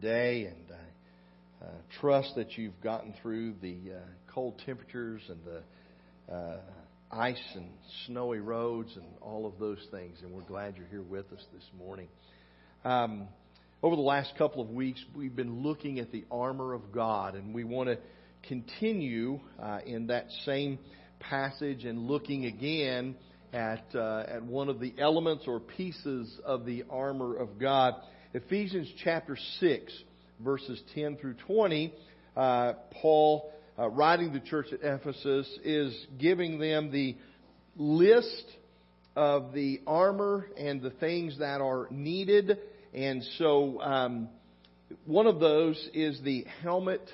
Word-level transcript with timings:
day, 0.00 0.46
and 0.46 0.64
I 0.70 1.64
uh, 1.64 1.70
trust 2.00 2.34
that 2.36 2.56
you've 2.56 2.80
gotten 2.80 3.14
through 3.20 3.54
the 3.60 3.76
uh, 3.96 4.00
cold 4.32 4.60
temperatures 4.64 5.22
and 5.28 5.38
the 5.44 6.34
uh, 6.34 6.60
ice 7.10 7.42
and 7.54 7.70
snowy 8.06 8.38
roads 8.38 8.90
and 8.96 9.06
all 9.20 9.46
of 9.46 9.58
those 9.58 9.84
things. 9.90 10.18
And 10.22 10.32
we're 10.32 10.42
glad 10.42 10.76
you're 10.76 10.86
here 10.86 11.02
with 11.02 11.32
us 11.32 11.44
this 11.52 11.64
morning. 11.76 12.08
Um, 12.84 13.28
over 13.82 13.96
the 13.96 14.02
last 14.02 14.32
couple 14.36 14.62
of 14.62 14.70
weeks, 14.70 15.02
we've 15.14 15.34
been 15.34 15.62
looking 15.62 15.98
at 15.98 16.12
the 16.12 16.24
armor 16.30 16.74
of 16.74 16.92
God, 16.92 17.34
and 17.34 17.54
we 17.54 17.64
want 17.64 17.88
to 17.88 17.98
continue 18.46 19.40
uh, 19.60 19.80
in 19.84 20.08
that 20.08 20.26
same 20.44 20.78
passage 21.20 21.84
and 21.84 22.06
looking 22.06 22.44
again 22.46 23.16
at 23.52 23.84
uh, 23.94 24.24
at 24.28 24.42
one 24.42 24.68
of 24.68 24.78
the 24.78 24.94
elements 24.98 25.44
or 25.46 25.58
pieces 25.58 26.38
of 26.44 26.66
the 26.66 26.84
armor 26.90 27.36
of 27.36 27.58
God. 27.58 27.94
Ephesians 28.34 28.92
chapter 29.04 29.38
six, 29.58 29.90
verses 30.40 30.82
ten 30.94 31.16
through 31.16 31.34
twenty. 31.46 31.94
Uh, 32.36 32.74
Paul, 33.00 33.50
uh, 33.78 33.88
writing 33.88 34.34
the 34.34 34.40
church 34.40 34.66
at 34.70 34.80
Ephesus, 34.82 35.48
is 35.64 36.06
giving 36.18 36.58
them 36.58 36.90
the 36.92 37.16
list 37.76 38.44
of 39.16 39.54
the 39.54 39.80
armor 39.86 40.46
and 40.58 40.82
the 40.82 40.90
things 40.90 41.38
that 41.38 41.62
are 41.62 41.88
needed. 41.90 42.58
And 42.92 43.24
so, 43.38 43.80
um, 43.80 44.28
one 45.06 45.26
of 45.26 45.40
those 45.40 45.88
is 45.94 46.20
the 46.22 46.44
helmet 46.62 47.08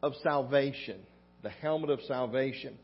of 0.00 0.12
salvation. 0.22 1.00
The 1.42 1.50
helmet 1.50 1.90
of 1.90 2.00
salvation. 2.06 2.78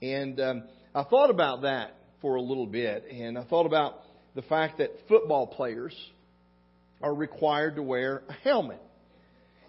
And 0.00 0.40
um, 0.40 0.62
I 0.94 1.02
thought 1.02 1.30
about 1.30 1.62
that 1.62 1.96
for 2.20 2.36
a 2.36 2.42
little 2.42 2.66
bit, 2.66 3.04
and 3.10 3.36
I 3.36 3.44
thought 3.44 3.66
about 3.66 4.02
the 4.36 4.42
fact 4.42 4.78
that 4.78 4.90
football 5.08 5.48
players 5.48 5.94
are 7.02 7.14
required 7.14 7.76
to 7.76 7.82
wear 7.82 8.22
a 8.28 8.32
helmet. 8.32 8.82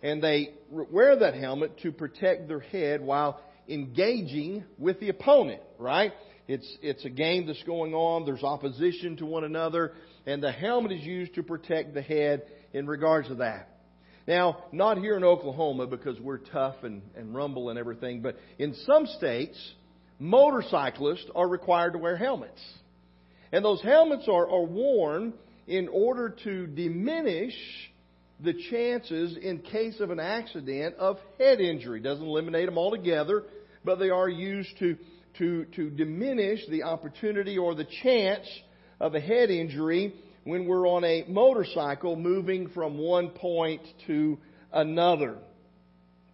And 0.02 0.24
they 0.24 0.54
wear 0.70 1.18
that 1.18 1.36
helmet 1.36 1.80
to 1.82 1.92
protect 1.92 2.48
their 2.48 2.62
head 2.62 3.02
while 3.02 3.42
engaging 3.68 4.64
with 4.78 5.00
the 5.00 5.10
opponent, 5.10 5.62
right? 5.78 6.14
It's, 6.48 6.78
it's 6.82 7.06
a 7.06 7.10
game 7.10 7.46
that's 7.46 7.62
going 7.64 7.94
on, 7.94 8.26
there's 8.26 8.44
opposition 8.44 9.18
to 9.18 9.26
one 9.26 9.44
another, 9.44 9.94
and 10.26 10.42
the 10.42 10.52
helmet 10.52 10.94
is 10.94 11.04
used 11.04 11.36
to 11.36 11.44
protect 11.44 11.94
the 11.94 12.02
head 12.02 12.44
in 12.74 12.88
regards 12.88 13.28
to 13.28 13.36
that. 13.36 13.70
Now, 14.28 14.64
not 14.72 14.98
here 14.98 15.18
in 15.18 15.24
Oklahoma 15.24 15.88
because 15.88 16.20
we're 16.20 16.38
tough 16.38 16.76
and, 16.84 17.02
and 17.16 17.36
rumble 17.36 17.70
and 17.70 17.78
everything, 17.78 18.22
but 18.22 18.38
in 18.58 18.74
some 18.86 19.06
states, 19.06 19.58
motorcyclists 20.20 21.26
are 21.36 21.48
required 21.48 21.94
to 21.94 22.00
wear 22.00 22.16
helmets. 22.16 22.62
And 23.52 23.66
those 23.66 23.82
helmets 23.82 24.28
are, 24.28 24.48
are 24.50 24.66
worn 24.66 25.34
in 25.70 25.88
order 25.88 26.36
to 26.44 26.66
diminish 26.66 27.54
the 28.40 28.54
chances 28.72 29.38
in 29.40 29.60
case 29.60 30.00
of 30.00 30.10
an 30.10 30.20
accident 30.20 30.96
of 30.96 31.18
head 31.38 31.62
injury. 31.62 32.00
Doesn't 32.00 32.26
eliminate 32.26 32.66
them 32.66 32.78
altogether, 32.78 33.44
but 33.86 34.00
they 34.00 34.10
are 34.10 34.28
used 34.28 34.76
to, 34.80 34.98
to, 35.38 35.66
to 35.76 35.92
diminish 35.92 36.60
the 36.70 36.84
opportunity 36.84 37.60
or 37.60 37.76
the 37.76 37.86
chance 38.02 38.48
of 39.00 39.14
a 39.14 39.20
head 39.20 39.52
injury 39.52 40.16
when 40.44 40.66
we're 40.66 40.88
on 40.88 41.04
a 41.04 41.24
motorcycle 41.28 42.16
moving 42.16 42.70
from 42.70 42.98
one 42.98 43.30
point 43.30 43.84
to 44.08 44.40
another. 44.74 45.38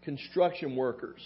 Construction 0.03 0.77
workers 0.77 1.21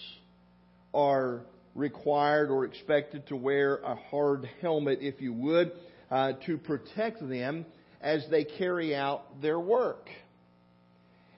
are 0.96 1.42
required 1.76 2.50
or 2.50 2.66
expected 2.66 3.28
to 3.28 3.36
wear 3.36 3.75
a 3.78 3.96
hard 4.09 4.50
helmet, 4.62 4.98
if 5.02 5.22
you 5.22 5.31
would, 5.31 5.72
uh, 6.09 6.31
to 6.48 6.58
protect 6.58 7.19
them 7.30 7.66
as 8.02 8.26
they 8.30 8.44
carry 8.44 8.96
out 8.96 9.42
their 9.42 9.60
work. 9.60 10.10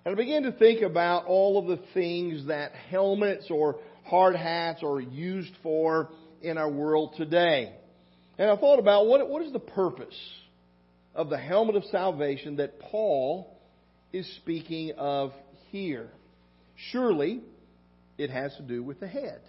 And 0.05 0.13
I 0.13 0.15
began 0.15 0.43
to 0.43 0.51
think 0.51 0.81
about 0.81 1.25
all 1.25 1.59
of 1.59 1.67
the 1.67 1.83
things 1.93 2.47
that 2.47 2.71
helmets 2.89 3.47
or 3.49 3.77
hard 4.05 4.35
hats 4.35 4.83
are 4.83 4.99
used 4.99 5.53
for 5.61 6.09
in 6.41 6.57
our 6.57 6.69
world 6.69 7.13
today. 7.17 7.73
And 8.37 8.49
I 8.49 8.55
thought 8.55 8.79
about 8.79 9.05
what, 9.07 9.27
what 9.29 9.43
is 9.43 9.53
the 9.53 9.59
purpose 9.59 10.17
of 11.13 11.29
the 11.29 11.37
helmet 11.37 11.75
of 11.75 11.83
salvation 11.85 12.55
that 12.57 12.79
Paul 12.79 13.59
is 14.11 14.25
speaking 14.37 14.93
of 14.97 15.31
here. 15.69 16.09
Surely 16.91 17.41
it 18.17 18.29
has 18.29 18.55
to 18.55 18.63
do 18.63 18.81
with 18.81 18.99
the 18.99 19.07
head 19.07 19.41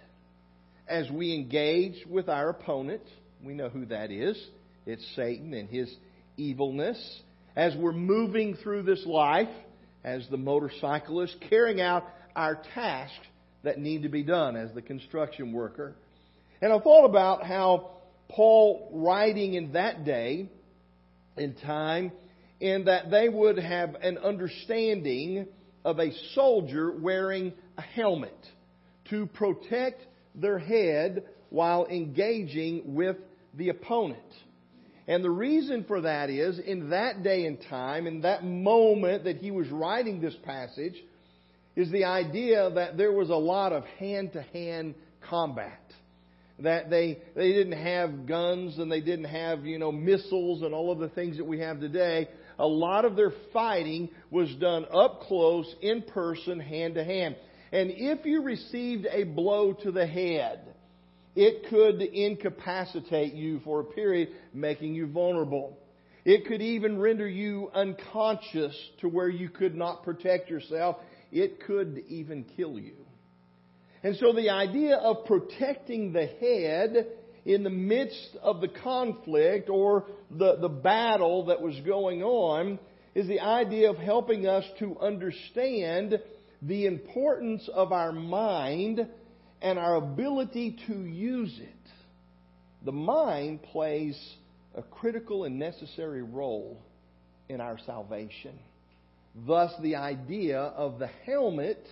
as 0.87 1.09
we 1.09 1.33
engage 1.33 2.05
with 2.07 2.29
our 2.29 2.49
opponent, 2.49 3.01
we 3.43 3.53
know 3.53 3.69
who 3.69 3.85
that 3.85 4.11
is. 4.11 4.41
It's 4.85 5.05
Satan 5.15 5.53
and 5.53 5.69
his 5.69 5.93
evilness. 6.37 7.21
As 7.55 7.75
we're 7.75 7.91
moving 7.91 8.55
through 8.55 8.83
this 8.83 9.05
life, 9.05 9.49
as 10.03 10.27
the 10.29 10.37
motorcyclist, 10.37 11.37
carrying 11.49 11.79
out 11.79 12.07
our 12.35 12.61
tasks 12.73 13.25
that 13.63 13.79
need 13.79 14.03
to 14.03 14.09
be 14.09 14.23
done 14.23 14.55
as 14.55 14.73
the 14.73 14.81
construction 14.81 15.53
worker. 15.53 15.95
And 16.61 16.73
I 16.73 16.79
thought 16.79 17.05
about 17.05 17.45
how 17.45 17.91
Paul, 18.29 18.89
writing 18.93 19.53
in 19.53 19.73
that 19.73 20.05
day, 20.05 20.49
in 21.37 21.55
time, 21.55 22.11
in 22.59 22.85
that 22.85 23.11
they 23.11 23.29
would 23.29 23.57
have 23.57 23.95
an 23.95 24.17
understanding 24.17 25.47
of 25.85 25.99
a 25.99 26.11
soldier 26.33 26.91
wearing 26.91 27.53
a 27.77 27.81
helmet 27.81 28.37
to 29.09 29.25
protect 29.27 30.05
their 30.35 30.59
head 30.59 31.23
while 31.49 31.85
engaging 31.85 32.95
with 32.95 33.17
the 33.53 33.69
opponent. 33.69 34.19
And 35.07 35.23
the 35.23 35.29
reason 35.29 35.83
for 35.85 36.01
that 36.01 36.29
is, 36.29 36.59
in 36.59 36.91
that 36.91 37.23
day 37.23 37.45
and 37.45 37.57
time, 37.69 38.07
in 38.07 38.21
that 38.21 38.43
moment 38.43 39.25
that 39.25 39.37
he 39.37 39.51
was 39.51 39.67
writing 39.69 40.21
this 40.21 40.35
passage, 40.43 40.95
is 41.75 41.91
the 41.91 42.05
idea 42.05 42.69
that 42.69 42.97
there 42.97 43.11
was 43.11 43.29
a 43.29 43.35
lot 43.35 43.73
of 43.73 43.83
hand 43.99 44.33
to 44.33 44.41
hand 44.41 44.95
combat. 45.29 45.79
That 46.59 46.89
they, 46.89 47.19
they 47.35 47.51
didn't 47.51 47.83
have 47.83 48.27
guns 48.27 48.77
and 48.77 48.91
they 48.91 49.01
didn't 49.01 49.25
have, 49.25 49.65
you 49.65 49.79
know, 49.79 49.91
missiles 49.91 50.61
and 50.61 50.73
all 50.73 50.91
of 50.91 50.99
the 50.99 51.09
things 51.09 51.37
that 51.37 51.45
we 51.45 51.59
have 51.59 51.79
today. 51.79 52.29
A 52.59 52.67
lot 52.67 53.03
of 53.03 53.15
their 53.15 53.33
fighting 53.51 54.09
was 54.29 54.53
done 54.55 54.85
up 54.93 55.21
close, 55.21 55.65
in 55.81 56.03
person, 56.03 56.59
hand 56.59 56.95
to 56.95 57.03
hand. 57.03 57.35
And 57.71 57.89
if 57.91 58.25
you 58.25 58.43
received 58.43 59.07
a 59.11 59.23
blow 59.23 59.73
to 59.73 59.91
the 59.91 60.05
head, 60.05 60.72
it 61.35 61.69
could 61.69 62.01
incapacitate 62.01 63.33
you 63.33 63.59
for 63.63 63.81
a 63.81 63.83
period, 63.83 64.29
making 64.53 64.93
you 64.93 65.07
vulnerable. 65.07 65.77
It 66.25 66.45
could 66.45 66.61
even 66.61 66.99
render 66.99 67.27
you 67.27 67.69
unconscious 67.73 68.77
to 69.01 69.09
where 69.09 69.29
you 69.29 69.49
could 69.49 69.75
not 69.75 70.03
protect 70.03 70.49
yourself. 70.49 70.97
It 71.31 71.65
could 71.65 72.03
even 72.07 72.45
kill 72.55 72.79
you. 72.79 72.95
And 74.03 74.15
so 74.17 74.33
the 74.33 74.49
idea 74.49 74.95
of 74.95 75.25
protecting 75.25 76.13
the 76.13 76.27
head 76.27 77.07
in 77.45 77.63
the 77.63 77.69
midst 77.69 78.37
of 78.41 78.61
the 78.61 78.67
conflict 78.67 79.69
or 79.69 80.05
the, 80.29 80.57
the 80.61 80.69
battle 80.69 81.45
that 81.45 81.61
was 81.61 81.75
going 81.85 82.21
on 82.21 82.79
is 83.15 83.27
the 83.27 83.39
idea 83.39 83.89
of 83.89 83.97
helping 83.97 84.47
us 84.47 84.63
to 84.79 84.97
understand 84.99 86.19
the 86.61 86.85
importance 86.85 87.69
of 87.73 87.91
our 87.91 88.11
mind 88.11 89.07
and 89.63 89.79
our 89.79 89.95
ability 89.95 90.77
to 90.87 90.93
use 90.93 91.57
it. 91.59 91.69
The 92.85 92.91
mind 92.91 93.63
plays 93.63 94.19
a 94.75 94.83
critical 94.83 95.45
and 95.45 95.57
necessary 95.57 96.21
role 96.21 96.77
in 97.47 97.61
our 97.61 97.79
salvation. 97.85 98.59
Thus, 99.47 99.71
the 99.81 99.95
idea 99.95 100.59
of 100.59 100.99
the 100.99 101.09
helmet 101.25 101.87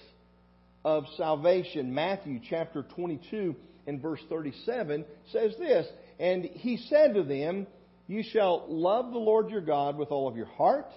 of 0.83 1.05
salvation. 1.15 1.93
Matthew 1.93 2.41
chapter 2.47 2.83
22 2.83 3.55
and 3.87 4.01
verse 4.01 4.19
37 4.29 5.05
says 5.31 5.53
this 5.57 5.87
And 6.19 6.43
he 6.43 6.75
said 6.75 7.13
to 7.13 7.23
them, 7.23 7.67
You 8.07 8.21
shall 8.21 8.65
love 8.67 9.11
the 9.11 9.17
Lord 9.17 9.49
your 9.49 9.61
God 9.61 9.97
with 9.97 10.11
all 10.11 10.27
of 10.27 10.35
your 10.35 10.45
heart, 10.45 10.91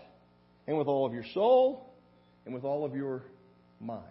and 0.66 0.76
with 0.76 0.88
all 0.88 1.06
of 1.06 1.14
your 1.14 1.24
soul, 1.34 1.88
and 2.44 2.54
with 2.54 2.64
all 2.64 2.84
of 2.84 2.96
your 2.96 3.22
mind. 3.80 4.02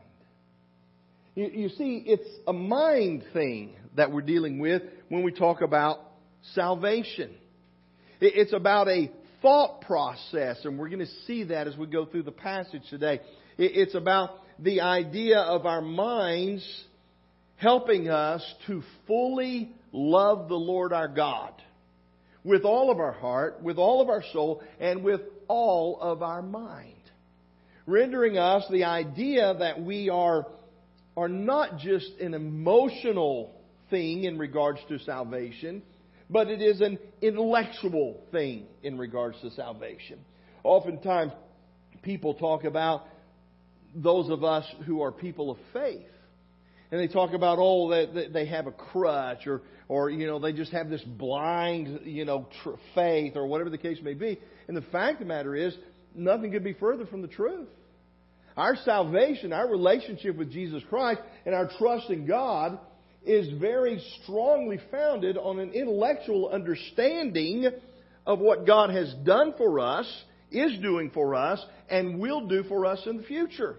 You, 1.36 1.48
you 1.48 1.70
see, 1.70 2.04
it's 2.06 2.28
a 2.48 2.54
mind 2.54 3.24
thing 3.34 3.74
that 3.96 4.12
we're 4.12 4.22
dealing 4.22 4.60
with 4.60 4.84
when 5.10 5.24
we 5.24 5.32
talk 5.32 5.62
about 5.62 6.00
salvation. 6.54 7.32
It, 8.20 8.34
it's 8.36 8.54
about 8.54 8.88
a 8.88 9.12
thought 9.42 9.82
process, 9.82 10.60
and 10.64 10.78
we're 10.78 10.90
going 10.90 11.00
to 11.00 11.12
see 11.26 11.46
that 11.46 11.68
as 11.68 11.76
we 11.76 11.88
go 11.88 12.06
through 12.06 12.24
the 12.24 12.32
passage 12.32 12.84
today. 12.90 13.20
It, 13.58 13.72
it's 13.76 13.96
about 13.96 14.32
the 14.60 14.82
idea 14.82 15.40
of 15.40 15.66
our 15.66 15.82
minds 15.82 16.66
helping 17.56 18.10
us 18.10 18.44
to 18.68 18.84
fully 19.08 19.72
love 19.92 20.50
the 20.50 20.56
Lord 20.56 20.94
our 20.94 21.08
God 21.08 21.54
with 22.44 22.64
all 22.64 22.92
of 22.92 23.00
our 23.00 23.14
heart, 23.14 23.64
with 23.64 23.78
all 23.78 24.02
of 24.02 24.10
our 24.10 24.24
soul, 24.34 24.62
and 24.80 25.04
with 25.04 25.22
all 25.48 26.00
of 26.00 26.22
our 26.22 26.42
mind 26.42 26.94
rendering 27.86 28.38
us 28.38 28.64
the 28.72 28.84
idea 28.86 29.54
that 29.60 29.82
we 29.82 30.10
are, 30.10 30.48
are 31.16 31.30
not 31.30 31.78
just 31.78 32.10
an 32.20 32.34
emotional 32.34 33.54
thing 33.90 34.24
in 34.24 34.38
regards 34.38 34.80
to 34.90 35.00
salvation, 35.00 35.84
but 36.30 36.48
it 36.48 36.62
is 36.62 36.82
an 36.82 36.98
intellectual 37.22 38.22
thing 38.32 38.66
in 38.82 38.98
regards 38.98 39.40
to 39.42 39.52
salvation. 39.52 40.20
Oftentimes, 40.64 41.32
people 42.02 42.34
talk 42.34 42.64
about 42.64 43.04
those 43.96 44.30
of 44.30 44.44
us 44.44 44.66
who 44.86 45.02
are 45.02 45.12
people 45.12 45.52
of 45.52 45.58
faith. 45.72 46.08
And 46.92 47.00
they 47.00 47.08
talk 47.08 47.34
about, 47.34 47.58
oh, 47.60 47.90
that 47.90 48.34
they 48.34 48.46
have 48.48 48.68
a 48.68 48.72
crutch 48.72 49.48
or, 49.48 49.62
or, 49.88 50.10
you 50.10 50.28
know, 50.28 50.40
they 50.40 50.54
just 50.54 50.72
have 50.72 50.90
this 50.90 51.02
blind, 51.02 52.02
you 52.04 52.24
know, 52.24 52.48
tr- 52.64 52.72
faith 52.94 53.36
or 53.36 53.48
whatever 53.48 53.70
the 53.70 53.78
case 53.78 53.98
may 54.04 54.14
be. 54.14 54.40
And 54.68 54.78
the 54.78 54.82
fact 54.82 55.14
of 55.14 55.20
the 55.20 55.26
matter 55.26 55.56
is, 55.56 55.76
nothing 56.16 56.52
could 56.52 56.64
be 56.64 56.74
further 56.74 57.06
from 57.06 57.22
the 57.22 57.28
truth. 57.28 57.68
Our 58.56 58.76
salvation, 58.78 59.52
our 59.52 59.68
relationship 59.68 60.38
with 60.38 60.52
Jesus 60.52 60.84
Christ, 60.90 61.22
and 61.46 61.56
our 61.56 61.70
trust 61.80 62.10
in 62.10 62.26
God 62.28 62.80
is 63.26 63.60
very 63.60 64.04
strongly 64.22 64.80
founded 64.92 65.38
on 65.38 65.60
an 65.60 65.72
intellectual 65.72 66.50
understanding 66.50 67.68
of 68.26 68.40
what 68.40 68.68
God 68.68 68.90
has 68.90 69.14
done 69.26 69.54
for 69.58 69.80
us, 69.80 70.06
is 70.52 70.78
doing 70.80 71.10
for 71.12 71.36
us, 71.36 71.64
and 71.90 72.20
will 72.20 72.48
do 72.48 72.64
for 72.64 72.86
us 72.86 73.02
in 73.06 73.18
the 73.18 73.24
future. 73.24 73.78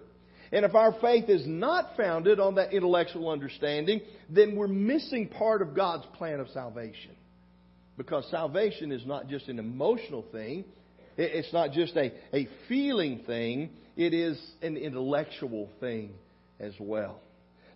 And 0.52 0.64
if 0.64 0.74
our 0.74 0.92
faith 1.00 1.28
is 1.28 1.46
not 1.46 1.96
founded 1.96 2.38
on 2.40 2.56
that 2.56 2.72
intellectual 2.72 3.30
understanding, 3.30 4.00
then 4.28 4.56
we're 4.56 4.68
missing 4.68 5.28
part 5.28 5.62
of 5.62 5.74
God's 5.74 6.06
plan 6.16 6.40
of 6.40 6.48
salvation. 6.50 7.12
Because 7.96 8.26
salvation 8.30 8.92
is 8.92 9.06
not 9.06 9.28
just 9.28 9.48
an 9.48 9.58
emotional 9.58 10.24
thing, 10.32 10.64
it's 11.16 11.52
not 11.52 11.72
just 11.72 11.96
a, 11.96 12.12
a 12.32 12.48
feeling 12.68 13.22
thing, 13.26 13.70
it 13.96 14.12
is 14.14 14.40
an 14.62 14.76
intellectual 14.76 15.70
thing 15.80 16.14
as 16.60 16.72
well. 16.78 17.20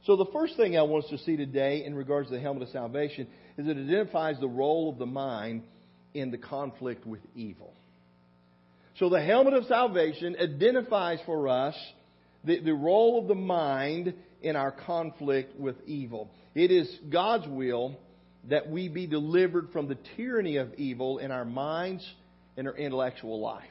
So, 0.04 0.16
the 0.16 0.26
first 0.32 0.56
thing 0.56 0.76
I 0.76 0.82
want 0.82 1.04
us 1.04 1.10
to 1.10 1.18
see 1.18 1.36
today 1.36 1.84
in 1.84 1.94
regards 1.94 2.28
to 2.28 2.34
the 2.34 2.40
helmet 2.40 2.62
of 2.62 2.68
salvation 2.70 3.26
is 3.56 3.66
it 3.66 3.76
identifies 3.76 4.38
the 4.40 4.48
role 4.48 4.90
of 4.90 4.98
the 4.98 5.06
mind 5.06 5.62
in 6.14 6.30
the 6.30 6.38
conflict 6.38 7.06
with 7.06 7.20
evil. 7.34 7.74
So, 8.98 9.08
the 9.08 9.22
helmet 9.22 9.54
of 9.54 9.64
salvation 9.66 10.36
identifies 10.40 11.18
for 11.26 11.48
us 11.48 11.74
the, 12.44 12.60
the 12.60 12.74
role 12.74 13.20
of 13.20 13.28
the 13.28 13.34
mind 13.34 14.14
in 14.40 14.56
our 14.56 14.70
conflict 14.70 15.58
with 15.58 15.76
evil. 15.86 16.30
It 16.54 16.70
is 16.70 16.88
God's 17.10 17.46
will 17.48 17.98
that 18.48 18.70
we 18.70 18.88
be 18.88 19.06
delivered 19.06 19.70
from 19.72 19.88
the 19.88 19.98
tyranny 20.16 20.56
of 20.56 20.74
evil 20.74 21.18
in 21.18 21.30
our 21.30 21.44
minds 21.44 22.06
and 22.56 22.66
our 22.66 22.76
intellectual 22.76 23.40
life. 23.40 23.64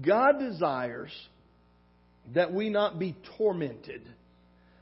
God 0.00 0.38
desires 0.38 1.12
that 2.32 2.52
we 2.52 2.70
not 2.70 2.98
be 2.98 3.16
tormented 3.36 4.02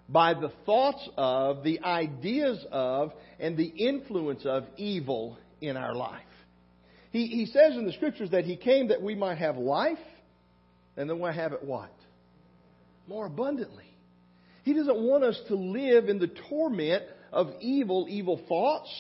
by 0.09 0.35
the 0.35 0.53
thoughts 0.67 1.09
of, 1.17 1.65
the 1.65 1.81
ideas 1.81 2.65
of, 2.71 3.13
and 3.41 3.57
the 3.57 3.65
influence 3.65 4.45
of 4.45 4.65
evil 4.77 5.39
in 5.61 5.77
our 5.77 5.95
life. 5.95 6.21
He, 7.11 7.27
he 7.27 7.47
says 7.47 7.77
in 7.77 7.87
the 7.87 7.93
scriptures 7.93 8.31
that 8.31 8.45
He 8.45 8.57
came 8.57 8.89
that 8.89 9.03
we 9.03 9.15
might 9.15 9.39
have 9.39 9.57
life, 9.57 9.99
and 10.97 11.09
then 11.09 11.19
we 11.19 11.33
have 11.33 11.53
it 11.53 11.65
what? 11.65 11.93
More 13.09 13.27
abundantly. 13.27 13.85
He 14.65 14.75
doesn't 14.75 14.99
want 14.99 15.25
us 15.25 15.41
to 15.49 15.57
live 15.57 16.09
in 16.09 16.19
the 16.19 16.31
torment 16.49 17.03
of 17.33 17.49
evil, 17.61 18.07
evil 18.09 18.41
thoughts, 18.49 18.91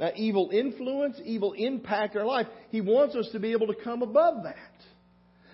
uh, 0.00 0.10
evil 0.16 0.50
influence, 0.52 1.18
evil 1.24 1.52
impact 1.52 2.14
in 2.14 2.20
our 2.20 2.26
life. 2.26 2.46
He 2.70 2.80
wants 2.80 3.14
us 3.14 3.28
to 3.32 3.40
be 3.40 3.52
able 3.52 3.66
to 3.68 3.74
come 3.74 4.02
above 4.02 4.44
that. 4.44 4.56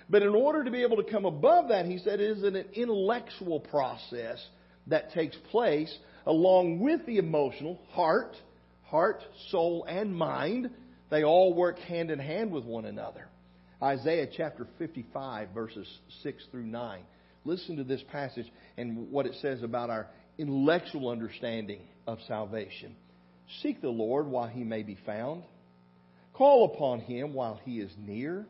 But 0.09 0.21
in 0.21 0.35
order 0.35 0.63
to 0.63 0.71
be 0.71 0.83
able 0.83 0.97
to 0.97 1.09
come 1.09 1.25
above 1.25 1.69
that, 1.69 1.85
he 1.85 1.97
said, 1.97 2.19
it 2.19 2.37
is 2.37 2.43
an 2.43 2.55
intellectual 2.73 3.59
process 3.59 4.45
that 4.87 5.11
takes 5.13 5.35
place 5.51 5.95
along 6.25 6.79
with 6.79 7.05
the 7.05 7.17
emotional 7.17 7.79
heart, 7.91 8.35
heart, 8.83 9.23
soul, 9.49 9.85
and 9.87 10.15
mind. 10.15 10.69
They 11.09 11.23
all 11.23 11.53
work 11.53 11.79
hand 11.79 12.11
in 12.11 12.19
hand 12.19 12.51
with 12.51 12.65
one 12.65 12.85
another. 12.85 13.27
Isaiah 13.81 14.27
chapter 14.35 14.67
55, 14.77 15.49
verses 15.49 15.87
6 16.21 16.43
through 16.51 16.65
9. 16.65 17.01
Listen 17.45 17.77
to 17.77 17.83
this 17.83 18.03
passage 18.11 18.49
and 18.77 19.11
what 19.11 19.25
it 19.25 19.35
says 19.41 19.63
about 19.63 19.89
our 19.89 20.07
intellectual 20.37 21.09
understanding 21.09 21.81
of 22.07 22.19
salvation. 22.27 22.95
Seek 23.61 23.81
the 23.81 23.89
Lord 23.89 24.27
while 24.27 24.47
he 24.47 24.63
may 24.63 24.83
be 24.83 24.97
found. 25.05 25.43
Call 26.33 26.73
upon 26.73 27.01
him 27.01 27.33
while 27.33 27.59
he 27.65 27.79
is 27.79 27.91
near. 27.97 28.45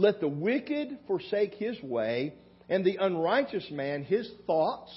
Let 0.00 0.20
the 0.20 0.28
wicked 0.28 0.96
forsake 1.06 1.52
his 1.56 1.76
way, 1.82 2.32
and 2.70 2.82
the 2.82 2.96
unrighteous 2.96 3.70
man 3.70 4.02
his 4.02 4.30
thoughts. 4.46 4.90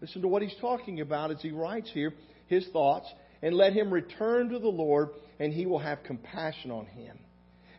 Listen 0.00 0.22
to 0.22 0.28
what 0.28 0.40
he's 0.40 0.56
talking 0.62 1.02
about 1.02 1.30
as 1.30 1.42
he 1.42 1.50
writes 1.50 1.90
here 1.92 2.14
his 2.46 2.66
thoughts, 2.68 3.06
and 3.42 3.54
let 3.54 3.74
him 3.74 3.92
return 3.92 4.48
to 4.48 4.58
the 4.58 4.66
Lord, 4.66 5.10
and 5.38 5.52
he 5.52 5.66
will 5.66 5.78
have 5.78 6.04
compassion 6.04 6.70
on 6.70 6.86
him. 6.86 7.18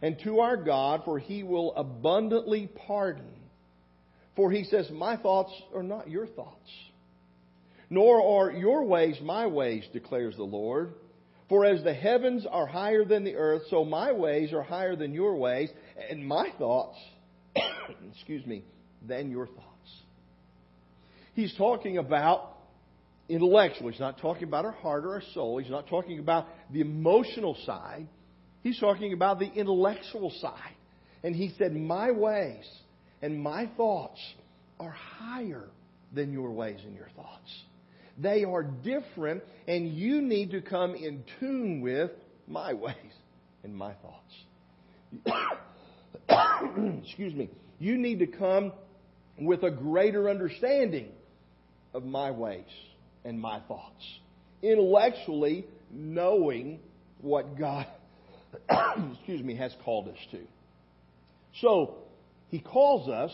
And 0.03 0.19
to 0.23 0.41
our 0.41 0.55
God, 0.55 1.01
for 1.03 1.17
he 1.17 1.41
will 1.41 1.73
abundantly 1.75 2.69
pardon. 2.85 3.33
For 4.35 4.51
he 4.51 4.63
says, 4.63 4.87
My 4.91 5.17
thoughts 5.17 5.51
are 5.73 5.81
not 5.81 6.11
your 6.11 6.27
thoughts, 6.27 6.69
nor 7.89 8.21
are 8.23 8.51
your 8.51 8.83
ways 8.83 9.17
my 9.19 9.47
ways, 9.47 9.83
declares 9.93 10.35
the 10.35 10.43
Lord. 10.43 10.93
For 11.51 11.65
as 11.65 11.83
the 11.83 11.94
heavens 11.94 12.48
are 12.50 12.65
higher 12.65 13.03
than 13.03 13.25
the 13.25 13.36
earth, 13.36 13.63
so 13.69 13.83
my 13.83 14.13
ways 14.13 14.53
are 14.53 14.62
higher 14.63 14.95
than 14.95 15.13
your 15.13 15.36
ways, 15.36 15.69
and 16.09 16.25
my 16.25 16.48
thoughts, 16.57 16.98
excuse 18.15 18.45
me, 18.45 18.63
than 19.06 19.30
your 19.30 19.48
thoughts. 19.48 19.92
He's 21.33 21.53
talking 21.57 21.98
about 21.98 22.53
intellectual. 23.27 23.89
He's 23.89 24.00
not 24.00 24.21
talking 24.21 24.45
about 24.45 24.63
our 24.63 24.71
heart 24.71 25.03
or 25.03 25.15
our 25.15 25.24
soul. 25.33 25.57
He's 25.57 25.69
not 25.69 25.89
talking 25.89 26.19
about 26.19 26.48
the 26.71 26.80
emotional 26.80 27.57
side. 27.65 28.07
He's 28.63 28.80
talking 28.80 29.12
about 29.12 29.38
the 29.39 29.51
intellectual 29.51 30.31
side. 30.39 30.75
And 31.21 31.36
he 31.36 31.53
said, 31.57 31.75
My 31.75 32.12
ways 32.12 32.63
and 33.21 33.44
my 33.44 33.69
thoughts 33.75 34.21
are 34.80 34.92
higher 34.92 35.68
than 36.13 36.31
your 36.31 36.51
ways 36.51 36.80
and 36.86 36.95
your 36.95 37.09
thoughts. 37.13 37.51
They 38.17 38.43
are 38.43 38.63
different, 38.63 39.43
and 39.67 39.89
you 39.89 40.21
need 40.21 40.51
to 40.51 40.61
come 40.61 40.95
in 40.95 41.23
tune 41.39 41.81
with 41.81 42.11
my 42.47 42.73
ways 42.73 42.95
and 43.63 43.75
my 43.75 43.93
thoughts. 43.93 45.55
Excuse 47.03 47.33
me. 47.33 47.49
You 47.79 47.97
need 47.97 48.19
to 48.19 48.27
come 48.27 48.73
with 49.39 49.63
a 49.63 49.71
greater 49.71 50.29
understanding 50.29 51.09
of 51.93 52.03
my 52.03 52.31
ways 52.31 52.65
and 53.25 53.39
my 53.39 53.59
thoughts. 53.62 54.03
Intellectually 54.62 55.65
knowing 55.91 56.79
what 57.21 57.57
God, 57.57 57.88
excuse 59.13 59.43
me, 59.43 59.55
has 59.55 59.74
called 59.83 60.07
us 60.07 60.17
to. 60.31 60.39
So, 61.59 61.95
He 62.50 62.59
calls 62.59 63.09
us 63.09 63.31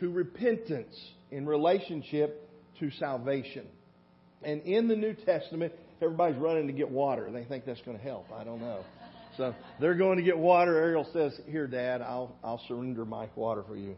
to 0.00 0.10
repentance 0.10 0.94
in 1.30 1.46
relationship 1.46 2.48
to 2.80 2.90
salvation. 2.92 3.66
And 4.42 4.62
in 4.62 4.88
the 4.88 4.96
New 4.96 5.14
Testament, 5.14 5.72
everybody's 6.00 6.38
running 6.38 6.66
to 6.68 6.72
get 6.72 6.90
water. 6.90 7.30
They 7.30 7.44
think 7.44 7.64
that's 7.64 7.82
going 7.82 7.98
to 7.98 8.02
help. 8.02 8.26
I 8.32 8.44
don't 8.44 8.60
know. 8.60 8.84
So 9.36 9.54
they're 9.80 9.94
going 9.94 10.18
to 10.18 10.24
get 10.24 10.36
water. 10.38 10.76
Ariel 10.76 11.06
says, 11.12 11.38
Here, 11.46 11.66
Dad, 11.66 12.02
I'll, 12.02 12.36
I'll 12.42 12.60
surrender 12.68 13.04
my 13.04 13.28
water 13.36 13.64
for 13.66 13.76
you. 13.76 13.96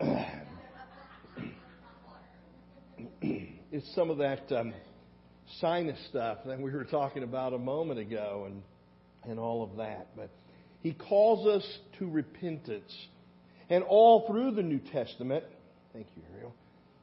it's 3.72 3.94
some 3.94 4.10
of 4.10 4.18
that 4.18 4.50
um, 4.52 4.72
sinus 5.60 5.98
stuff 6.08 6.38
that 6.46 6.60
we 6.60 6.70
were 6.70 6.84
talking 6.84 7.22
about 7.22 7.52
a 7.52 7.58
moment 7.58 7.98
ago 7.98 8.44
and, 8.46 8.62
and 9.24 9.38
all 9.40 9.62
of 9.64 9.76
that. 9.78 10.08
But 10.16 10.30
he 10.82 10.92
calls 10.92 11.46
us 11.46 11.78
to 11.98 12.08
repentance. 12.08 12.92
And 13.70 13.84
all 13.84 14.26
through 14.26 14.52
the 14.52 14.62
New 14.62 14.78
Testament, 14.78 15.44
thank 15.92 16.06
you, 16.16 16.22
Ariel, 16.34 16.54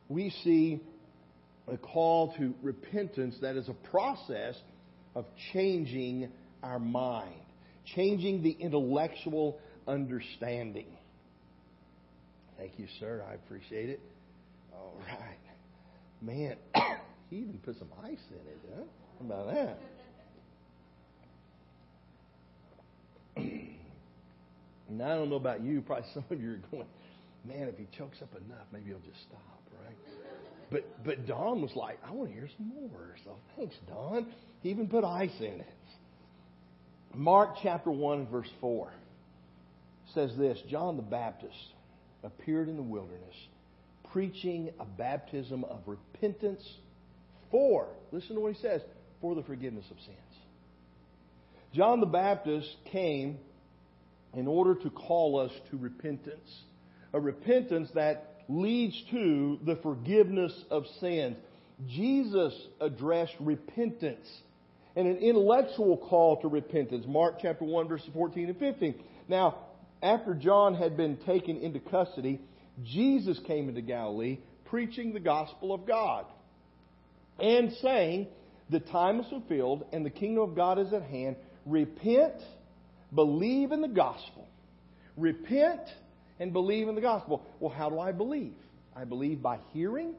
we 0.10 0.30
see 0.44 0.82
a 1.68 1.78
call 1.78 2.34
to 2.38 2.54
repentance 2.62 3.36
that 3.42 3.56
is 3.56 3.70
a 3.70 3.90
process 3.90 4.56
of 5.16 5.26
changing 5.54 6.30
our 6.62 6.80
mind, 6.80 7.34
changing 7.96 8.44
the 8.44 8.52
intellectual 8.52 9.60
understanding. 9.88 10.88
Thank 12.58 12.78
you, 12.78 12.88
sir. 13.00 13.24
I 13.30 13.34
appreciate 13.34 13.90
it. 13.90 14.00
All 14.74 14.94
right. 15.08 15.38
Man, 16.22 16.56
he 17.30 17.38
even 17.38 17.60
put 17.64 17.78
some 17.78 17.90
ice 18.04 18.18
in 18.30 18.48
it, 18.48 18.60
huh? 18.76 18.84
How 19.20 19.26
about 19.26 19.54
that? 19.54 19.80
now, 24.90 25.12
I 25.12 25.16
don't 25.16 25.30
know 25.30 25.36
about 25.36 25.62
you. 25.62 25.82
Probably 25.82 26.06
some 26.14 26.24
of 26.30 26.42
you 26.42 26.54
are 26.54 26.60
going, 26.72 26.88
man, 27.46 27.68
if 27.68 27.78
he 27.78 27.88
chokes 27.98 28.18
up 28.22 28.30
enough, 28.46 28.68
maybe 28.72 28.88
he'll 28.88 29.00
just 29.00 29.22
stop? 29.28 29.62
But 30.72 31.04
but 31.04 31.28
Don 31.28 31.62
was 31.62 31.72
like, 31.76 32.00
I 32.06 32.12
want 32.12 32.30
to 32.30 32.34
hear 32.36 32.50
some 32.58 32.68
more. 32.70 33.16
So 33.24 33.38
thanks, 33.56 33.76
Don. 33.88 34.28
He 34.62 34.70
even 34.70 34.88
put 34.88 35.04
ice 35.04 35.38
in 35.40 35.62
it. 35.62 35.68
Mark 37.14 37.58
chapter 37.62 37.92
one 37.92 38.28
verse 38.28 38.50
four 38.60 38.92
says 40.14 40.32
this: 40.38 40.58
John 40.70 40.98
the 40.98 41.04
Baptist 41.04 41.54
appeared 42.24 42.68
in 42.68 42.76
the 42.76 42.84
wilderness, 42.84 43.36
preaching 44.12 44.72
a 44.80 44.86
baptism 44.86 45.64
of 45.66 45.80
repentance 45.86 46.64
for 47.52 47.88
listen 48.12 48.36
to 48.36 48.42
what 48.42 48.54
he 48.54 48.62
says 48.62 48.82
for 49.22 49.36
the 49.36 49.44
forgiveness 49.44 49.86
of 49.92 49.98
sins. 49.98 50.18
John 51.74 52.00
the 52.00 52.06
Baptist 52.06 52.70
came 52.92 53.38
in 54.34 54.48
order 54.48 54.76
to 54.76 54.90
call 54.90 55.40
us 55.40 55.52
to 55.72 55.78
repentance. 55.78 56.50
A 57.14 57.20
repentance 57.20 57.90
that 57.96 58.35
leads 58.48 59.02
to 59.12 59.60
the 59.66 59.76
forgiveness 59.78 60.54
of 60.70 60.86
sins. 61.00 61.38
Jesus 61.88 62.54
addressed 62.80 63.34
repentance 63.40 64.28
and 64.96 65.08
an 65.08 65.18
intellectual 65.18 65.98
call 65.98 66.42
to 66.42 66.48
repentance. 66.48 67.06
Mark 67.08 67.36
chapter 67.42 67.66
1 67.66 67.88
verses 67.88 68.10
14 68.14 68.50
and 68.50 68.58
15. 68.58 68.96
Now, 69.28 69.58
after 70.02 70.34
John 70.34 70.76
had 70.76 70.96
been 70.96 71.18
taken 71.18 71.58
into 71.58 71.80
custody, 71.80 72.40
Jesus 72.84 73.40
came 73.46 73.70
into 73.70 73.82
Galilee 73.82 74.40
preaching 74.66 75.14
the 75.14 75.20
gospel 75.20 75.74
of 75.74 75.86
God 75.86 76.26
and 77.40 77.72
saying, 77.82 78.28
the 78.70 78.80
time 78.80 79.20
is 79.20 79.28
fulfilled 79.28 79.86
and 79.94 80.06
the 80.06 80.10
kingdom 80.10 80.44
of 80.44 80.56
God 80.56 80.80
is 80.80 80.92
at 80.94 81.04
hand. 81.04 81.36
Repent, 81.66 82.34
believe 83.14 83.72
in 83.72 83.82
the 83.82 83.88
gospel. 83.88 84.48
Repent 85.18 85.82
and 86.40 86.54
believe 86.54 86.88
in 86.88 86.96
the 86.96 87.02
gospel. 87.02 87.46
Well, 87.60 87.74
how 87.74 87.90
do 87.90 88.00
I 88.00 88.12
believe? 88.12 88.56
I 88.96 89.04
believe 89.04 89.42
by 89.42 89.60
hearing 89.74 90.14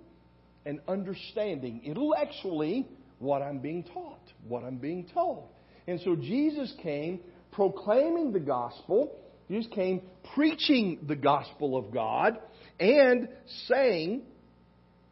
and 0.64 0.80
understanding 0.88 1.82
intellectually 1.84 2.88
what 3.18 3.42
I'm 3.42 3.58
being 3.58 3.84
taught, 3.84 4.20
what 4.46 4.64
I'm 4.64 4.76
being 4.76 5.06
told. 5.14 5.48
And 5.86 6.00
so 6.00 6.16
Jesus 6.16 6.72
came 6.82 7.20
proclaiming 7.52 8.32
the 8.32 8.40
gospel. 8.40 9.12
Jesus 9.48 9.72
came 9.74 10.02
preaching 10.34 10.98
the 11.06 11.16
gospel 11.16 11.76
of 11.76 11.92
God 11.92 12.38
and 12.80 13.28
saying, 13.68 14.22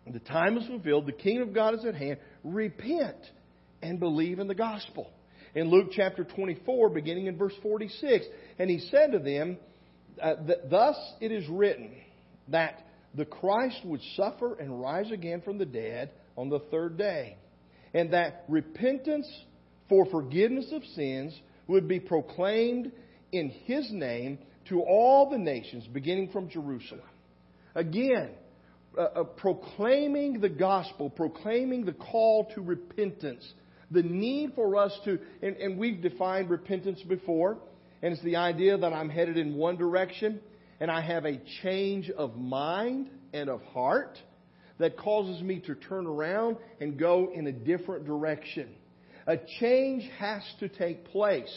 the 0.07 0.19
time 0.19 0.59
is 0.59 0.67
fulfilled, 0.67 1.07
the 1.07 1.13
kingdom 1.13 1.49
of 1.49 1.55
God 1.55 1.75
is 1.75 1.85
at 1.85 1.95
hand. 1.95 2.19
Repent 2.43 3.17
and 3.81 3.99
believe 3.99 4.39
in 4.39 4.49
the 4.49 4.55
gospel. 4.55 5.11
In 5.55 5.71
Luke 5.71 5.91
chapter 5.93 6.25
24, 6.25 6.91
beginning 6.91 7.27
in 7.27 7.39
verse 7.39 7.55
46, 7.63 8.27
and 8.59 8.69
he 8.69 8.81
said 8.91 9.13
to 9.13 9.19
them, 9.19 9.57
uh, 10.23 10.35
Thus 10.71 10.97
it 11.21 11.33
is 11.33 11.49
written 11.49 11.91
that 12.49 12.85
the 13.15 13.25
Christ 13.25 13.81
would 13.85 14.01
suffer 14.17 14.55
and 14.55 14.81
rise 14.81 15.11
again 15.11 15.41
from 15.43 15.59
the 15.59 15.65
dead 15.65 16.11
on 16.37 16.49
the 16.49 16.59
third 16.71 16.99
day, 16.99 17.37
and 17.93 18.13
that 18.13 18.45
repentance 18.49 19.29
for 19.89 20.07
forgiveness 20.07 20.67
of 20.73 20.83
sins 20.95 21.39
would 21.69 21.87
be 21.87 22.01
proclaimed 22.01 22.91
in 23.33 23.51
his 23.65 23.91
name 23.91 24.39
to 24.69 24.81
all 24.81 25.31
the 25.31 25.39
nations, 25.39 25.87
beginning 25.87 26.31
from 26.31 26.49
Jerusalem. 26.49 27.03
Again, 27.75 28.31
uh, 28.97 29.03
uh, 29.03 29.25
proclaiming 29.25 30.41
the 30.41 30.49
gospel, 30.49 31.11
proclaiming 31.11 31.85
the 31.85 31.93
call 31.93 32.49
to 32.55 32.61
repentance, 32.61 33.47
the 33.91 34.03
need 34.03 34.53
for 34.55 34.77
us 34.77 34.97
to, 35.05 35.19
and, 35.43 35.57
and 35.57 35.79
we've 35.79 36.01
defined 36.01 36.49
repentance 36.49 37.01
before, 37.03 37.59
and 38.05 38.13
it's 38.13 38.23
the 38.23 38.37
idea 38.37 38.77
that 38.77 38.93
I'm 38.93 39.09
headed 39.09 39.39
in 39.39 39.55
one 39.55 39.79
direction 39.79 40.39
and 40.79 40.91
I 40.91 41.01
have 41.01 41.25
a 41.25 41.41
change 41.63 42.11
of 42.11 42.37
mind 42.37 43.09
and 43.33 43.49
of 43.49 43.63
heart 43.63 44.19
that 44.79 44.99
causes 44.99 45.41
me 45.41 45.61
to 45.61 45.75
turn 45.75 46.07
around 46.07 46.59
and 46.83 46.99
go 46.99 47.31
in 47.33 47.47
a 47.47 47.53
different 47.53 48.05
direction. 48.05 48.69
A 49.27 49.39
change 49.59 50.07
has 50.19 50.43
to 50.61 50.69
take 50.69 51.07
place. 51.07 51.51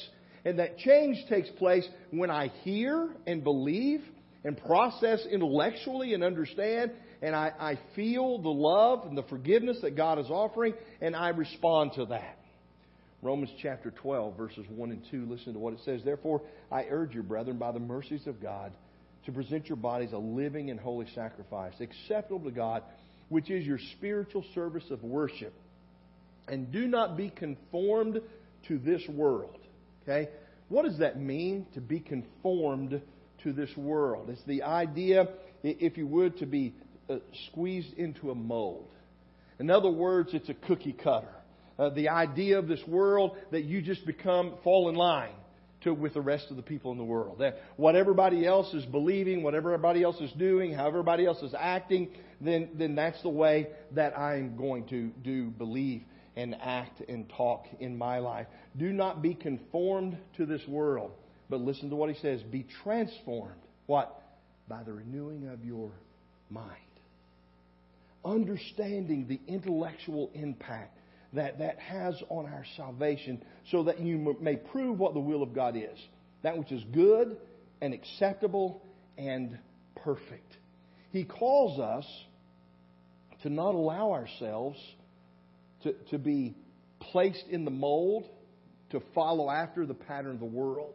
And 0.46 0.60
that 0.60 0.77
change 0.77 1.18
takes 1.27 1.50
place 1.50 1.86
when 2.12 2.32
I 2.32 2.48
hear 2.63 3.10
and 3.25 3.44
believe 3.44 4.00
and 4.46 4.58
process 4.58 5.27
intellectually 5.30 6.13
and 6.13 6.24
understand, 6.24 6.92
and 7.22 7.36
I, 7.36 7.51
I 7.60 7.80
feel 7.94 8.42
the 8.42 8.48
love 8.48 9.06
and 9.06 9.18
the 9.18 9.24
forgiveness 9.24 9.80
that 9.82 9.98
God 9.98 10.18
is 10.18 10.27
offering, 10.30 10.75
and 11.01 11.13
I 11.13 11.30
respond 11.30 11.92
to 11.96 12.06
that. 12.06 12.37
Romans 13.21 13.50
chapter 13.62 13.91
12, 13.91 14.38
verses 14.38 14.65
1 14.69 14.91
and 14.91 15.01
2, 15.09 15.25
listen 15.25 15.53
to 15.53 15.59
what 15.59 15.74
it 15.74 15.79
says. 15.83 16.01
Therefore, 16.03 16.41
I 16.71 16.86
urge 16.89 17.15
you, 17.15 17.24
brethren, 17.24 17.57
by 17.57 17.71
the 17.71 17.79
mercies 17.79 18.27
of 18.27 18.41
God, 18.41 18.71
to 19.25 19.31
present 19.31 19.67
your 19.67 19.75
bodies 19.75 20.13
a 20.13 20.17
living 20.17 20.69
and 20.69 20.79
holy 20.79 21.07
sacrifice, 21.15 21.74
acceptable 21.79 22.41
to 22.41 22.51
God, 22.51 22.83
which 23.29 23.50
is 23.50 23.65
your 23.65 23.79
spiritual 23.97 24.45
service 24.53 24.86
of 24.91 25.03
worship. 25.03 25.53
And 26.47 26.71
do 26.71 26.88
not 26.88 27.17
be 27.17 27.29
conformed 27.29 28.21
to 28.67 28.77
this 28.77 29.01
world. 29.09 29.57
Okay? 30.03 30.29
What 30.69 30.86
does 30.86 31.00
that 31.00 31.19
mean, 31.19 31.65
to 31.74 31.81
be 31.81 32.00
conformed 32.00 33.01
to 33.43 33.53
this 33.53 33.75
world? 33.75 34.29
It's 34.29 34.43
the 34.45 34.63
idea, 34.63 35.27
if 35.63 35.97
you 35.97 36.05
would, 36.07 36.38
to 36.38 36.45
be 36.45 36.74
uh, 37.09 37.15
squeezed 37.50 37.93
into 37.93 38.31
a 38.31 38.36
mold. 38.36 38.88
In 39.59 39.71
other 39.71 39.89
words, 39.89 40.29
it's 40.33 40.50
a 40.50 40.53
cookie 40.53 40.93
cutter. 40.93 41.33
Uh, 41.77 41.89
the 41.89 42.10
idea 42.10 42.57
of 42.57 42.67
this 42.67 42.81
world 42.88 43.38
that 43.51 43.63
you 43.63 43.81
just 43.81 44.05
become, 44.05 44.55
fall 44.63 44.89
in 44.89 44.96
line 44.96 45.34
to 45.81 45.93
with 45.93 46.13
the 46.13 46.22
rest 46.22 46.48
of 46.50 46.55
the 46.55 46.63
people 46.63 46.91
in 46.91 46.98
the 46.98 47.03
world. 47.03 47.39
That 47.39 47.57
what 47.75 47.96
everybody 47.96 48.46
else 48.46 48.74
is 48.74 48.86
believing, 48.86 49.43
what 49.43 49.53
everybody 49.53 50.03
else 50.03 50.19
is 50.19 50.31
doing, 50.34 50.74
how 50.74 50.88
everybody 50.88 51.25
else 51.25 51.41
is 51.43 51.53
acting, 51.57 52.10
then 52.41 52.69
then 52.74 52.96
that's 52.96 53.22
the 53.22 53.29
way 53.29 53.67
that 53.91 54.17
I'm 54.17 54.57
going 54.57 54.88
to 54.88 55.10
do 55.24 55.50
believe 55.50 56.01
and 56.36 56.55
act 56.62 57.01
and 57.07 57.27
talk 57.36 57.65
in 57.79 57.98
my 57.98 58.19
life. 58.19 58.48
Do 58.77 58.91
not 58.91 59.22
be 59.22 59.34
conformed 59.34 60.17
to 60.38 60.46
this 60.46 60.62
world, 60.67 61.12
but 61.50 61.60
listen 61.62 61.89
to 61.89 61.96
what 61.96 62.10
he 62.10 62.19
says, 62.22 62.41
be 62.43 62.65
transformed. 62.84 63.62
What? 63.88 64.22
By 64.67 64.84
the 64.84 64.93
renewing 64.93 65.48
of 65.48 65.63
your 65.65 65.91
mind. 66.50 66.72
Understanding 68.24 69.25
the 69.27 69.39
intellectual 69.51 70.29
impact 70.34 70.97
that 71.38 71.60
that 71.60 71.79
has 71.79 72.22
on 72.29 72.46
our 72.46 72.65
salvation 72.75 73.44
so 73.72 73.84
that 73.84 74.00
you 74.00 74.36
may 74.41 74.56
prove 74.56 74.98
what 75.00 75.13
the 75.13 75.20
will 75.20 75.44
of 75.44 75.53
God 75.53 75.75
is. 75.75 75.98
That 76.41 76.58
which 76.58 76.72
is 76.72 76.84
good 76.94 77.38
and 77.79 77.94
acceptable 77.94 78.82
and 79.17 79.58
perfect. 80.03 80.58
He 81.12 81.24
calls 81.24 81.79
us 81.79 82.06
to 83.44 83.50
not 83.50 83.75
allow 83.75 84.12
ourselves 84.13 84.79
to, 85.84 85.94
to 86.10 86.17
be 86.17 86.56
placed 87.00 87.46
in 87.50 87.65
the 87.65 87.72
mold 87.72 88.25
to 88.89 89.01
follow 89.13 89.50
after 89.50 89.86
the 89.86 89.94
pattern 89.94 90.32
of 90.32 90.39
the 90.39 90.46
world. 90.46 90.94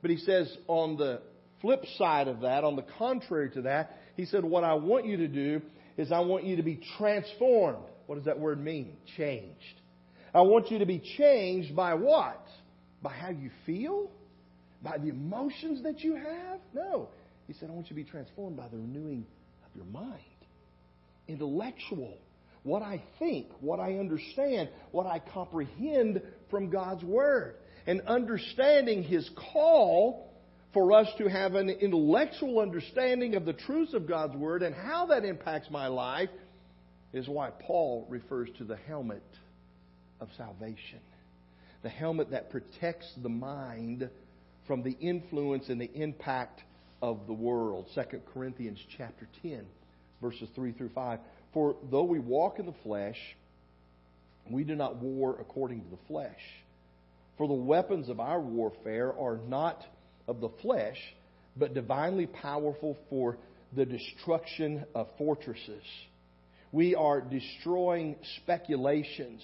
But 0.00 0.10
he 0.10 0.16
says 0.16 0.54
on 0.68 0.96
the 0.96 1.20
flip 1.60 1.84
side 1.98 2.28
of 2.28 2.40
that, 2.40 2.64
on 2.64 2.76
the 2.76 2.84
contrary 2.98 3.50
to 3.50 3.62
that, 3.62 3.98
he 4.16 4.24
said, 4.24 4.44
What 4.44 4.64
I 4.64 4.74
want 4.74 5.04
you 5.04 5.18
to 5.18 5.28
do 5.28 5.60
is 5.98 6.12
I 6.12 6.20
want 6.20 6.44
you 6.44 6.56
to 6.56 6.62
be 6.62 6.80
transformed 6.96 7.84
what 8.06 8.16
does 8.16 8.24
that 8.24 8.38
word 8.38 8.62
mean? 8.62 8.96
Changed. 9.16 9.80
I 10.34 10.42
want 10.42 10.70
you 10.70 10.78
to 10.78 10.86
be 10.86 11.02
changed 11.16 11.74
by 11.74 11.94
what? 11.94 12.46
By 13.02 13.12
how 13.12 13.30
you 13.30 13.50
feel? 13.64 14.10
By 14.82 14.98
the 14.98 15.08
emotions 15.08 15.82
that 15.82 16.00
you 16.00 16.14
have? 16.14 16.60
No. 16.74 17.08
He 17.46 17.54
said, 17.54 17.70
I 17.70 17.72
want 17.72 17.86
you 17.86 17.96
to 17.96 18.02
be 18.02 18.08
transformed 18.08 18.56
by 18.56 18.68
the 18.68 18.76
renewing 18.76 19.26
of 19.64 19.76
your 19.76 19.86
mind. 19.86 20.20
Intellectual. 21.28 22.18
What 22.62 22.82
I 22.82 23.02
think, 23.18 23.46
what 23.60 23.78
I 23.78 23.94
understand, 23.98 24.68
what 24.90 25.06
I 25.06 25.20
comprehend 25.32 26.20
from 26.50 26.70
God's 26.70 27.04
Word. 27.04 27.56
And 27.86 28.00
understanding 28.02 29.04
His 29.04 29.28
call 29.52 30.32
for 30.74 30.92
us 30.92 31.06
to 31.18 31.28
have 31.28 31.54
an 31.54 31.70
intellectual 31.70 32.60
understanding 32.60 33.36
of 33.36 33.44
the 33.44 33.52
truths 33.52 33.94
of 33.94 34.06
God's 34.08 34.36
Word 34.36 34.62
and 34.62 34.74
how 34.74 35.06
that 35.06 35.24
impacts 35.24 35.70
my 35.70 35.86
life 35.86 36.28
is 37.16 37.28
why 37.28 37.50
Paul 37.50 38.06
refers 38.10 38.48
to 38.58 38.64
the 38.64 38.76
helmet 38.76 39.22
of 40.20 40.28
salvation. 40.36 41.00
The 41.82 41.88
helmet 41.88 42.30
that 42.30 42.50
protects 42.50 43.10
the 43.22 43.28
mind 43.28 44.08
from 44.66 44.82
the 44.82 44.96
influence 45.00 45.68
and 45.68 45.80
the 45.80 45.90
impact 45.92 46.60
of 47.00 47.26
the 47.26 47.32
world. 47.32 47.86
2 47.94 48.20
Corinthians 48.34 48.78
chapter 48.98 49.28
10, 49.42 49.64
verses 50.20 50.48
3 50.54 50.72
through 50.72 50.90
5. 50.94 51.20
For 51.54 51.76
though 51.90 52.04
we 52.04 52.18
walk 52.18 52.58
in 52.58 52.66
the 52.66 52.74
flesh, 52.82 53.18
we 54.50 54.64
do 54.64 54.74
not 54.74 54.96
war 54.96 55.38
according 55.40 55.82
to 55.82 55.90
the 55.90 56.02
flesh. 56.08 56.40
For 57.38 57.48
the 57.48 57.54
weapons 57.54 58.08
of 58.08 58.20
our 58.20 58.40
warfare 58.40 59.12
are 59.18 59.38
not 59.48 59.82
of 60.28 60.40
the 60.40 60.50
flesh, 60.60 60.98
but 61.56 61.74
divinely 61.74 62.26
powerful 62.26 62.96
for 63.08 63.38
the 63.74 63.86
destruction 63.86 64.84
of 64.94 65.08
fortresses 65.18 65.82
we 66.76 66.94
are 66.94 67.22
destroying 67.22 68.16
speculations 68.42 69.40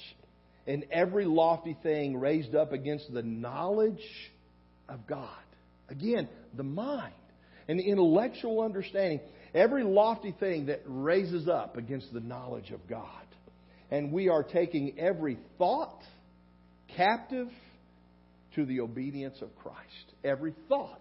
and 0.67 0.85
every 0.93 1.25
lofty 1.25 1.75
thing 1.83 2.21
raised 2.21 2.55
up 2.55 2.73
against 2.73 3.11
the 3.11 3.23
knowledge 3.23 4.05
of 4.87 5.07
God. 5.07 5.29
Again, 5.89 6.29
the 6.55 6.63
mind 6.63 7.15
and 7.69 7.81
the 7.81 7.85
intellectual 7.85 8.61
understanding. 8.61 9.21
Every 9.55 9.83
lofty 9.83 10.37
thing 10.39 10.67
that 10.67 10.83
raises 10.85 11.49
up 11.49 11.79
against 11.79 12.13
the 12.13 12.21
knowledge 12.21 12.71
of 12.71 12.87
God. 12.87 13.09
And 13.91 14.13
we 14.13 14.29
are 14.29 14.43
taking 14.43 14.99
every 14.99 15.39
thought 15.57 16.03
captive 16.99 17.49
to 18.57 18.67
the 18.67 18.81
obedience 18.81 19.39
of 19.41 19.49
Christ. 19.57 20.13
Every 20.23 20.55
thought 20.69 21.01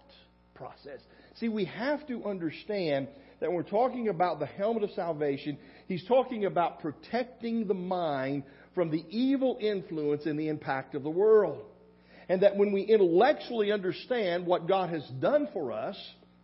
process. 0.54 1.00
See, 1.36 1.48
we 1.48 1.64
have 1.66 2.06
to 2.08 2.24
understand 2.24 3.08
that 3.40 3.48
when 3.48 3.56
we're 3.56 3.62
talking 3.62 4.08
about 4.08 4.38
the 4.38 4.46
helmet 4.46 4.84
of 4.84 4.90
salvation, 4.90 5.58
he's 5.88 6.04
talking 6.06 6.44
about 6.44 6.80
protecting 6.80 7.66
the 7.66 7.74
mind 7.74 8.44
from 8.74 8.90
the 8.90 9.04
evil 9.08 9.58
influence 9.60 10.26
and 10.26 10.38
the 10.38 10.48
impact 10.48 10.94
of 10.94 11.02
the 11.02 11.10
world. 11.10 11.64
And 12.28 12.42
that 12.42 12.56
when 12.56 12.72
we 12.72 12.82
intellectually 12.82 13.72
understand 13.72 14.46
what 14.46 14.68
God 14.68 14.90
has 14.90 15.06
done 15.20 15.48
for 15.52 15.72
us, 15.72 15.96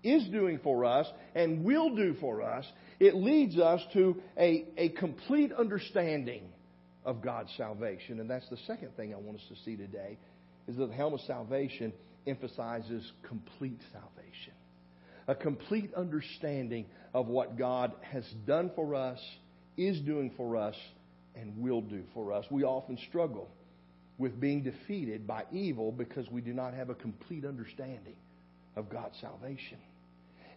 is 0.03 0.29
doing 0.29 0.61
for 0.63 0.85
us, 0.85 1.07
and 1.35 1.65
will 1.65 1.95
do 1.95 2.15
for 2.21 2.43
us, 2.43 2.65
it 3.01 3.15
leads 3.15 3.59
us 3.59 3.81
to 3.93 4.17
a, 4.39 4.67
a 4.77 4.89
complete 4.91 5.53
understanding 5.53 6.43
of 7.05 7.23
God's 7.23 7.51
salvation. 7.57 8.21
And 8.21 8.29
that's 8.29 8.49
the 8.49 8.59
second 8.67 8.97
thing 8.97 9.15
I 9.15 9.19
want 9.19 9.39
us 9.39 9.45
to 9.49 9.57
see 9.65 9.77
today, 9.77 10.19
is 10.67 10.77
that 10.77 10.87
the 10.87 10.95
helmet 10.95 11.21
of 11.21 11.27
salvation 11.27 11.93
emphasizes 12.27 13.11
complete 13.29 13.81
salvation. 13.93 14.53
A 15.27 15.35
complete 15.35 15.93
understanding 15.95 16.87
of 17.15 17.27
what 17.27 17.59
God 17.59 17.93
has 18.03 18.25
done 18.47 18.71
for 18.75 18.95
us, 18.95 19.19
is 19.77 20.01
doing 20.01 20.33
for 20.37 20.57
us, 20.57 20.75
and 21.35 21.57
will 21.59 21.81
do 21.81 22.03
for 22.15 22.33
us. 22.33 22.45
We 22.51 22.65
often 22.65 22.99
struggle 23.09 23.49
with 24.19 24.41
being 24.41 24.63
defeated 24.63 25.27
by 25.27 25.45
evil 25.53 25.93
because 25.93 26.29
we 26.31 26.41
do 26.41 26.53
not 26.53 26.75
have 26.75 26.91
a 26.91 26.95
complete 26.95 27.45
understanding 27.45 28.17
of 28.75 28.91
God's 28.91 29.19
salvation. 29.21 29.79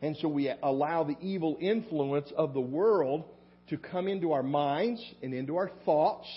And 0.02 0.18
so 0.18 0.28
we 0.28 0.52
allow 0.64 1.04
the 1.04 1.18
evil 1.22 1.58
influence 1.62 2.32
of 2.36 2.54
the 2.54 2.62
world 2.62 3.26
to 3.70 3.78
come 3.78 4.08
into 4.08 4.32
our 4.32 4.44
minds 4.44 5.04
and 5.22 5.34
into 5.34 5.58
our 5.58 5.72
thoughts. 5.86 6.28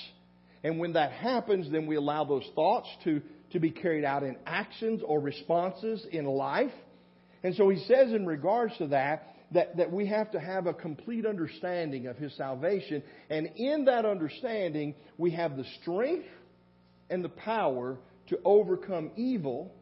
And 0.63 0.79
when 0.79 0.93
that 0.93 1.13
happens, 1.13 1.71
then 1.73 1.87
we 1.87 1.97
allow 1.97 2.25
those 2.25 2.49
thoughts 2.55 2.89
to, 3.05 3.23
to 3.55 3.61
be 3.61 3.71
carried 3.71 4.05
out 4.05 4.23
in 4.25 4.37
actions 4.47 5.01
or 5.07 5.21
responses 5.21 6.05
in 6.11 6.27
life. 6.27 6.73
And 7.45 7.55
so 7.55 7.71
he 7.71 7.79
says 7.87 8.13
in 8.13 8.27
regards 8.27 8.77
to 8.79 8.89
that, 8.89 9.37
that, 9.53 9.77
that 9.77 9.93
we 9.93 10.07
have 10.09 10.33
to 10.33 10.41
have 10.41 10.67
a 10.67 10.75
complete 10.75 11.25
understanding 11.25 12.09
of 12.09 12.17
his 12.17 12.37
salvation. 12.37 13.03
And 13.31 13.49
in 13.55 13.85
that 13.85 14.05
understanding, 14.05 14.97
we 15.19 15.31
have 15.33 15.57
the 15.57 15.65
strength 15.81 16.27
and 17.09 17.25
the 17.25 17.29
power 17.29 17.97
to 18.29 18.39
overcome 18.45 19.13
evil 19.17 19.73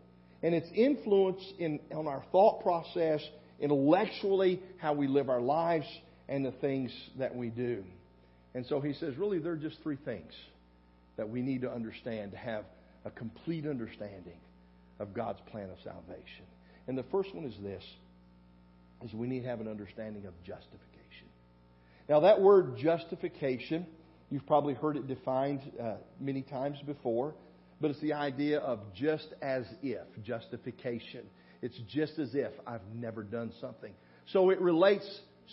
and 0.43 0.55
its 0.55 0.69
influence 0.75 1.43
in, 1.59 1.81
on 1.95 2.07
our 2.07 2.23
thought 2.31 2.63
process, 2.63 3.23
intellectually, 3.59 4.61
how 4.77 4.93
we 4.93 5.07
live 5.07 5.31
our 5.31 5.41
lives, 5.41 5.87
and 6.29 6.45
the 6.45 6.53
things 6.53 6.93
that 7.19 7.35
we 7.35 7.49
do. 7.49 7.85
And 8.55 8.67
so 8.67 8.81
he 8.81 8.93
says, 8.93 9.17
really, 9.17 9.39
there 9.39 9.53
are 9.53 9.57
just 9.57 9.83
three 9.83 9.99
things 10.05 10.33
that 11.17 11.31
we 11.31 11.41
need 11.41 11.63
to 11.63 11.71
understand 11.71 12.33
to 12.33 12.37
have 12.37 12.65
a 13.05 13.11
complete 13.11 13.67
understanding 13.67 14.39
of 14.99 15.15
God's 15.15 15.41
plan 15.51 15.71
of 15.71 15.79
salvation. 15.83 16.45
And 16.87 16.97
the 16.97 17.05
first 17.05 17.35
one 17.35 17.45
is 17.45 17.55
this 17.63 17.85
is 19.05 19.13
we 19.13 19.27
need 19.27 19.41
to 19.41 19.49
have 19.49 19.61
an 19.61 19.69
understanding 19.69 20.27
of 20.27 20.35
justification. 20.45 21.27
Now 22.09 22.21
that 22.21 22.41
word 22.41 22.77
justification 22.79 23.87
You've 24.33 24.47
probably 24.47 24.73
heard 24.73 24.97
it 24.97 25.07
defined 25.07 25.61
uh, 25.79 25.97
many 26.19 26.41
times 26.41 26.79
before, 26.87 27.35
but 27.83 27.91
it's 27.91 28.01
the 28.01 28.15
idea 28.15 28.61
of 28.61 28.81
just 28.95 29.29
as 29.43 29.67
if, 29.83 30.07
justification. 30.25 31.27
It's 31.61 31.79
just 31.91 32.19
as 32.19 32.35
if 32.35 32.51
I've 32.67 32.81
never 32.95 33.23
done 33.25 33.53
something. 33.61 33.93
So 34.33 34.49
it 34.49 34.59
relates 34.59 35.07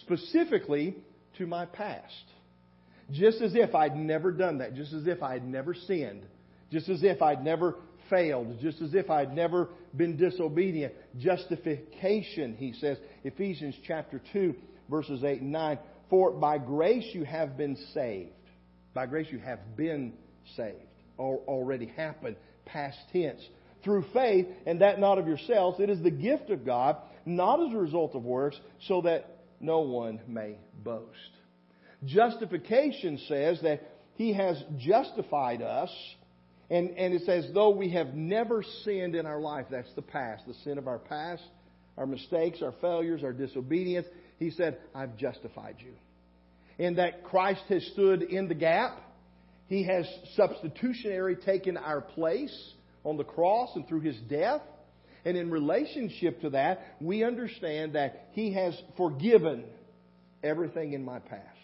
specifically 0.03 0.96
to 1.39 1.46
my 1.46 1.65
past. 1.65 2.24
Just 3.12 3.41
as 3.41 3.53
if 3.53 3.75
I'd 3.75 3.98
never 3.98 4.32
done 4.32 4.60
that, 4.60 4.75
just 4.75 4.94
as 4.94 5.08
if 5.08 5.22
I'd 5.22 5.46
never 5.46 5.74
sinned, 5.74 6.25
just 6.72 6.90
as 6.90 7.04
if 7.04 7.22
I'd 7.22 7.44
never 7.44 7.76
failed, 8.10 8.60
just 8.62 8.82
as 8.82 8.94
if 8.94 9.10
I'd 9.10 9.36
never 9.36 9.70
been 9.96 10.18
disobedient. 10.18 10.94
Justification, 11.18 12.56
he 12.58 12.74
says, 12.74 12.98
Ephesians 13.24 13.76
chapter 13.86 14.22
2, 14.34 14.56
verses 14.90 15.24
8 15.24 15.42
and 15.42 15.52
9. 15.52 15.80
For 16.10 16.32
by 16.32 16.58
grace 16.58 17.06
you 17.13 17.24
have 17.24 17.58
been 17.58 17.78
saved 17.93 18.32
by 18.93 19.06
grace 19.06 19.28
you 19.32 19.39
have 19.39 19.78
been 19.78 20.13
saved. 20.56 20.76
Already 21.17 21.88
happened, 21.88 22.38
past 22.65 22.98
tense. 23.12 23.41
Through 23.84 24.06
faith, 24.13 24.48
and 24.65 24.82
that 24.82 25.00
not 25.00 25.17
of 25.17 25.28
yourselves. 25.28 25.80
It 25.80 25.89
is 25.89 26.02
the 26.02 26.12
gift 26.12 26.50
of 26.50 26.65
God, 26.65 26.98
not 27.26 27.65
as 27.65 27.74
a 27.74 27.78
result 27.78 28.15
of 28.15 28.24
works, 28.24 28.60
so 28.88 29.02
that 29.02 29.38
no 29.60 29.80
one 29.82 30.20
may 30.28 30.58
boast. 30.84 31.08
Justification 32.06 33.20
says 33.28 33.60
that 33.62 33.82
He 34.15 34.34
has 34.34 34.62
justified 34.78 35.62
us, 35.62 35.89
and, 36.69 36.91
and 36.91 37.13
it's 37.13 37.27
as 37.27 37.47
though 37.53 37.71
we 37.71 37.91
have 37.91 38.13
never 38.13 38.63
sinned 38.84 39.15
in 39.15 39.25
our 39.25 39.39
life. 39.39 39.65
That's 39.71 39.93
the 39.95 40.01
past, 40.01 40.43
the 40.47 40.53
sin 40.63 40.77
of 40.77 40.88
our 40.88 40.99
past, 40.99 41.43
our 41.97 42.05
mistakes, 42.05 42.62
our 42.62 42.73
failures, 42.82 43.23
our 43.23 43.34
disobedience. 43.34 44.08
He 44.38 44.51
said, 44.51 44.77
I've 44.93 45.17
justified 45.17 45.75
you 45.79 45.93
in 46.79 46.95
that 46.95 47.25
Christ 47.25 47.62
has 47.69 47.86
stood 47.93 48.23
in 48.23 48.47
the 48.47 48.55
gap. 48.55 48.97
He 49.67 49.84
has 49.84 50.08
substitutionary 50.36 51.36
taken 51.36 51.77
our 51.77 52.01
place 52.01 52.73
on 53.03 53.17
the 53.17 53.23
cross 53.23 53.69
and 53.75 53.88
through 53.88 54.01
his 54.01 54.17
death. 54.29 54.62
And 55.25 55.38
in 55.38 55.51
relationship 55.51 56.41
to 56.41 56.51
that, 56.51 56.95
we 57.01 57.23
understand 57.23 57.93
that 57.93 58.29
he 58.32 58.53
has 58.53 58.75
forgiven 58.95 59.65
everything 60.41 60.93
in 60.93 61.03
my 61.03 61.19
past. 61.19 61.59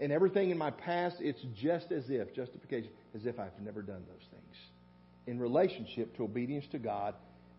And 0.00 0.10
everything 0.10 0.50
in 0.50 0.56
my 0.56 0.70
past, 0.70 1.16
it's 1.20 1.44
just 1.60 1.92
as 1.92 2.04
if, 2.08 2.34
justification, 2.34 2.90
as 3.14 3.26
if 3.26 3.38
I've 3.38 3.60
never 3.62 3.82
done 3.82 4.02
those 4.08 4.26
things. 4.30 4.56
In 5.26 5.38
relationship 5.38 6.16
to 6.16 6.24
obedience 6.24 6.64
to 6.72 6.78
God 6.78 7.14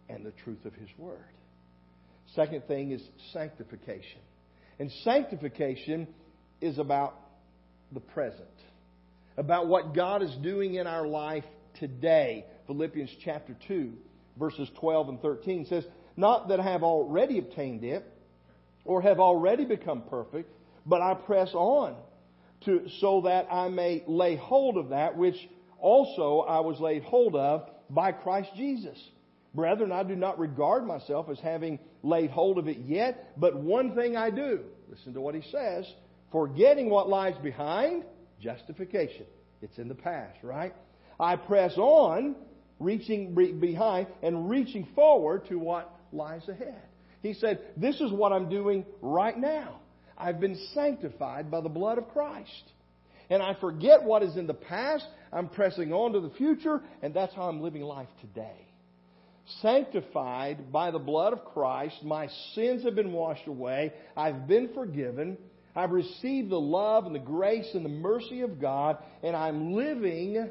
and 0.10 0.26
the 0.26 0.32
truth 0.44 0.66
of 0.66 0.74
His 0.74 0.90
Word. 0.98 1.24
Second 2.36 2.64
thing 2.68 2.92
is 2.92 3.02
sanctification. 3.32 4.20
And 4.80 4.92
sanctification 5.04 6.08
is 6.62 6.80
about 6.80 7.16
the 7.92 8.00
present, 8.00 8.48
about 9.38 9.68
what 9.68 9.94
God 9.94 10.24
is 10.24 10.36
doing 10.42 10.76
in 10.76 10.88
our 10.88 11.06
life 11.06 11.44
today. 11.80 12.46
Philippians 12.66 13.12
chapter 13.24 13.56
2, 13.68 13.94
verses 14.40 14.68
12 14.80 15.10
and 15.10 15.22
13 15.22 15.68
says, 15.68 15.84
Not 16.18 16.48
that 16.48 16.60
I 16.60 16.72
have 16.72 16.82
already 16.82 17.38
obtained 17.38 17.84
it 17.84 18.04
or 18.84 19.04
have 19.04 19.20
already 19.20 19.66
become 19.66 20.02
perfect, 20.10 20.52
but 20.88 21.02
I 21.02 21.14
press 21.14 21.52
on 21.54 21.96
to, 22.66 22.88
so 23.00 23.22
that 23.22 23.48
I 23.52 23.70
may 23.70 24.04
lay 24.08 24.36
hold 24.36 24.78
of 24.78 24.90
that 24.90 25.18
which 25.18 25.36
also 25.80 26.40
I 26.42 26.60
was 26.60 26.80
laid 26.80 27.04
hold 27.04 27.36
of 27.36 27.70
by 27.90 28.12
Christ 28.12 28.50
Jesus. 28.56 28.98
Brethren, 29.54 29.92
I 29.92 30.04
do 30.04 30.16
not 30.16 30.40
regard 30.40 30.86
myself 30.86 31.28
as 31.30 31.40
having 31.40 31.80
laid 32.04 32.30
hold 32.30 32.58
of 32.58 32.68
it 32.68 32.78
yet, 32.86 33.34
but 33.38 33.58
one 33.58 33.96
thing 33.96 34.16
I 34.16 34.30
do. 34.30 34.62
Listen 34.90 35.14
to 35.14 35.22
what 35.22 35.36
he 35.36 35.44
says 35.52 35.86
Forgetting 36.32 36.90
what 36.90 37.10
lies 37.10 37.36
behind, 37.44 38.06
justification. 38.40 39.26
It's 39.62 39.78
in 39.78 39.90
the 39.90 39.96
past, 39.96 40.38
right? 40.44 40.74
I 41.20 41.36
press 41.36 41.74
on, 41.78 42.36
reaching 42.80 43.36
behind 43.60 44.08
and 44.24 44.50
reaching 44.50 44.88
forward 44.96 45.48
to 45.50 45.60
what 45.60 45.94
lies 46.12 46.48
ahead. 46.48 46.82
He 47.22 47.34
said, 47.34 47.60
This 47.78 48.00
is 48.00 48.12
what 48.12 48.32
I'm 48.32 48.50
doing 48.50 48.86
right 49.02 49.38
now. 49.38 49.82
I've 50.22 50.40
been 50.40 50.58
sanctified 50.74 51.50
by 51.50 51.62
the 51.62 51.70
blood 51.70 51.98
of 51.98 52.10
Christ. 52.10 52.64
And 53.30 53.42
I 53.42 53.56
forget 53.60 54.04
what 54.04 54.24
is 54.24 54.38
in 54.38 54.46
the 54.46 54.54
past. 54.54 55.06
I'm 55.34 55.48
pressing 55.48 55.92
on 55.94 56.14
to 56.14 56.20
the 56.20 56.30
future, 56.32 56.82
and 57.02 57.14
that's 57.14 57.34
how 57.34 57.44
I'm 57.44 57.62
living 57.62 57.82
life 57.82 58.10
today. 58.20 58.68
Sanctified 59.62 60.72
by 60.72 60.92
the 60.92 61.00
blood 61.00 61.34
of 61.34 61.46
Christ, 61.46 62.04
my 62.04 62.28
sins 62.54 62.84
have 62.84 62.94
been 62.94 63.14
washed 63.14 63.48
away. 63.48 63.94
I've 64.16 64.48
been 64.48 64.70
forgiven. 64.74 65.38
I've 65.76 65.92
received 65.92 66.50
the 66.50 66.60
love 66.60 67.06
and 67.06 67.16
the 67.16 67.20
grace 67.20 67.70
and 67.74 67.84
the 67.84 67.90
mercy 67.90 68.42
of 68.42 68.62
God, 68.62 68.98
and 69.24 69.36
I'm 69.36 69.74
living 69.74 70.50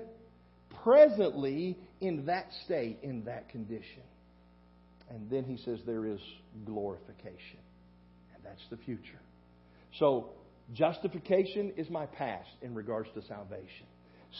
presently 0.83 1.79
in 2.01 2.27
that 2.27 2.47
state, 2.65 2.99
in 3.03 3.25
that 3.25 3.51
condition. 3.51 4.03
And 5.11 5.31
then 5.31 5.45
he 5.45 5.59
says 5.59 5.81
there 5.87 6.07
is 6.07 6.21
glorification, 6.65 7.61
and 8.35 8.43
that's 8.43 8.63
the 8.71 8.79
future. 8.79 9.21
So, 9.99 10.31
justification 10.73 11.73
is 11.77 11.91
my 11.91 12.07
past 12.07 12.49
in 12.63 12.75
regards 12.75 13.09
to 13.15 13.23
salvation. 13.23 13.87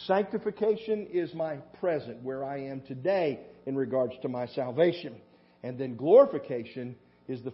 Sanctification 0.07 1.07
is 1.11 1.33
my 1.33 1.57
present, 1.79 2.23
where 2.23 2.45
I 2.45 2.59
am 2.59 2.81
today 2.81 3.41
in 3.65 3.75
regards 3.75 4.13
to 4.21 4.29
my 4.29 4.47
salvation. 4.47 5.15
And 5.63 5.77
then 5.77 5.97
glorification 5.97 6.95
is 7.27 7.43
the 7.43 7.53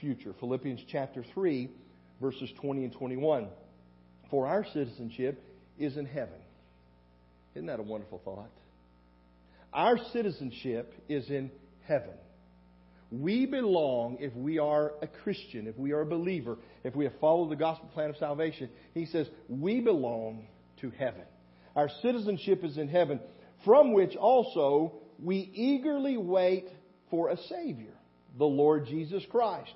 future. 0.00 0.34
Philippians 0.38 0.80
chapter 0.88 1.24
3 1.34 1.68
verses 2.22 2.48
20 2.60 2.84
and 2.84 2.92
21. 2.92 3.48
For 4.30 4.46
our 4.46 4.64
citizenship 4.72 5.42
is 5.78 5.96
in 5.98 6.06
heaven. 6.06 6.38
Isn't 7.54 7.66
that 7.66 7.80
a 7.80 7.82
wonderful 7.82 8.22
thought? 8.24 8.48
Our 9.74 9.98
citizenship 10.12 10.94
is 11.08 11.28
in 11.28 11.50
heaven. 11.86 12.14
We 13.12 13.46
belong, 13.46 14.16
if 14.20 14.34
we 14.34 14.58
are 14.58 14.92
a 15.02 15.06
Christian, 15.06 15.66
if 15.66 15.76
we 15.76 15.92
are 15.92 16.00
a 16.00 16.06
believer, 16.06 16.56
if 16.82 16.96
we 16.96 17.04
have 17.04 17.12
followed 17.20 17.50
the 17.50 17.56
gospel 17.56 17.88
plan 17.88 18.10
of 18.10 18.16
salvation, 18.16 18.70
he 18.94 19.06
says, 19.06 19.28
we 19.48 19.80
belong 19.80 20.46
to 20.80 20.90
heaven. 20.90 21.22
Our 21.76 21.90
citizenship 22.00 22.64
is 22.64 22.78
in 22.78 22.88
heaven, 22.88 23.20
from 23.64 23.92
which 23.92 24.16
also 24.16 24.94
we 25.22 25.36
eagerly 25.54 26.16
wait 26.16 26.66
for 27.10 27.28
a 27.28 27.36
Savior, 27.36 27.92
the 28.38 28.44
Lord 28.46 28.86
Jesus 28.86 29.22
Christ 29.30 29.74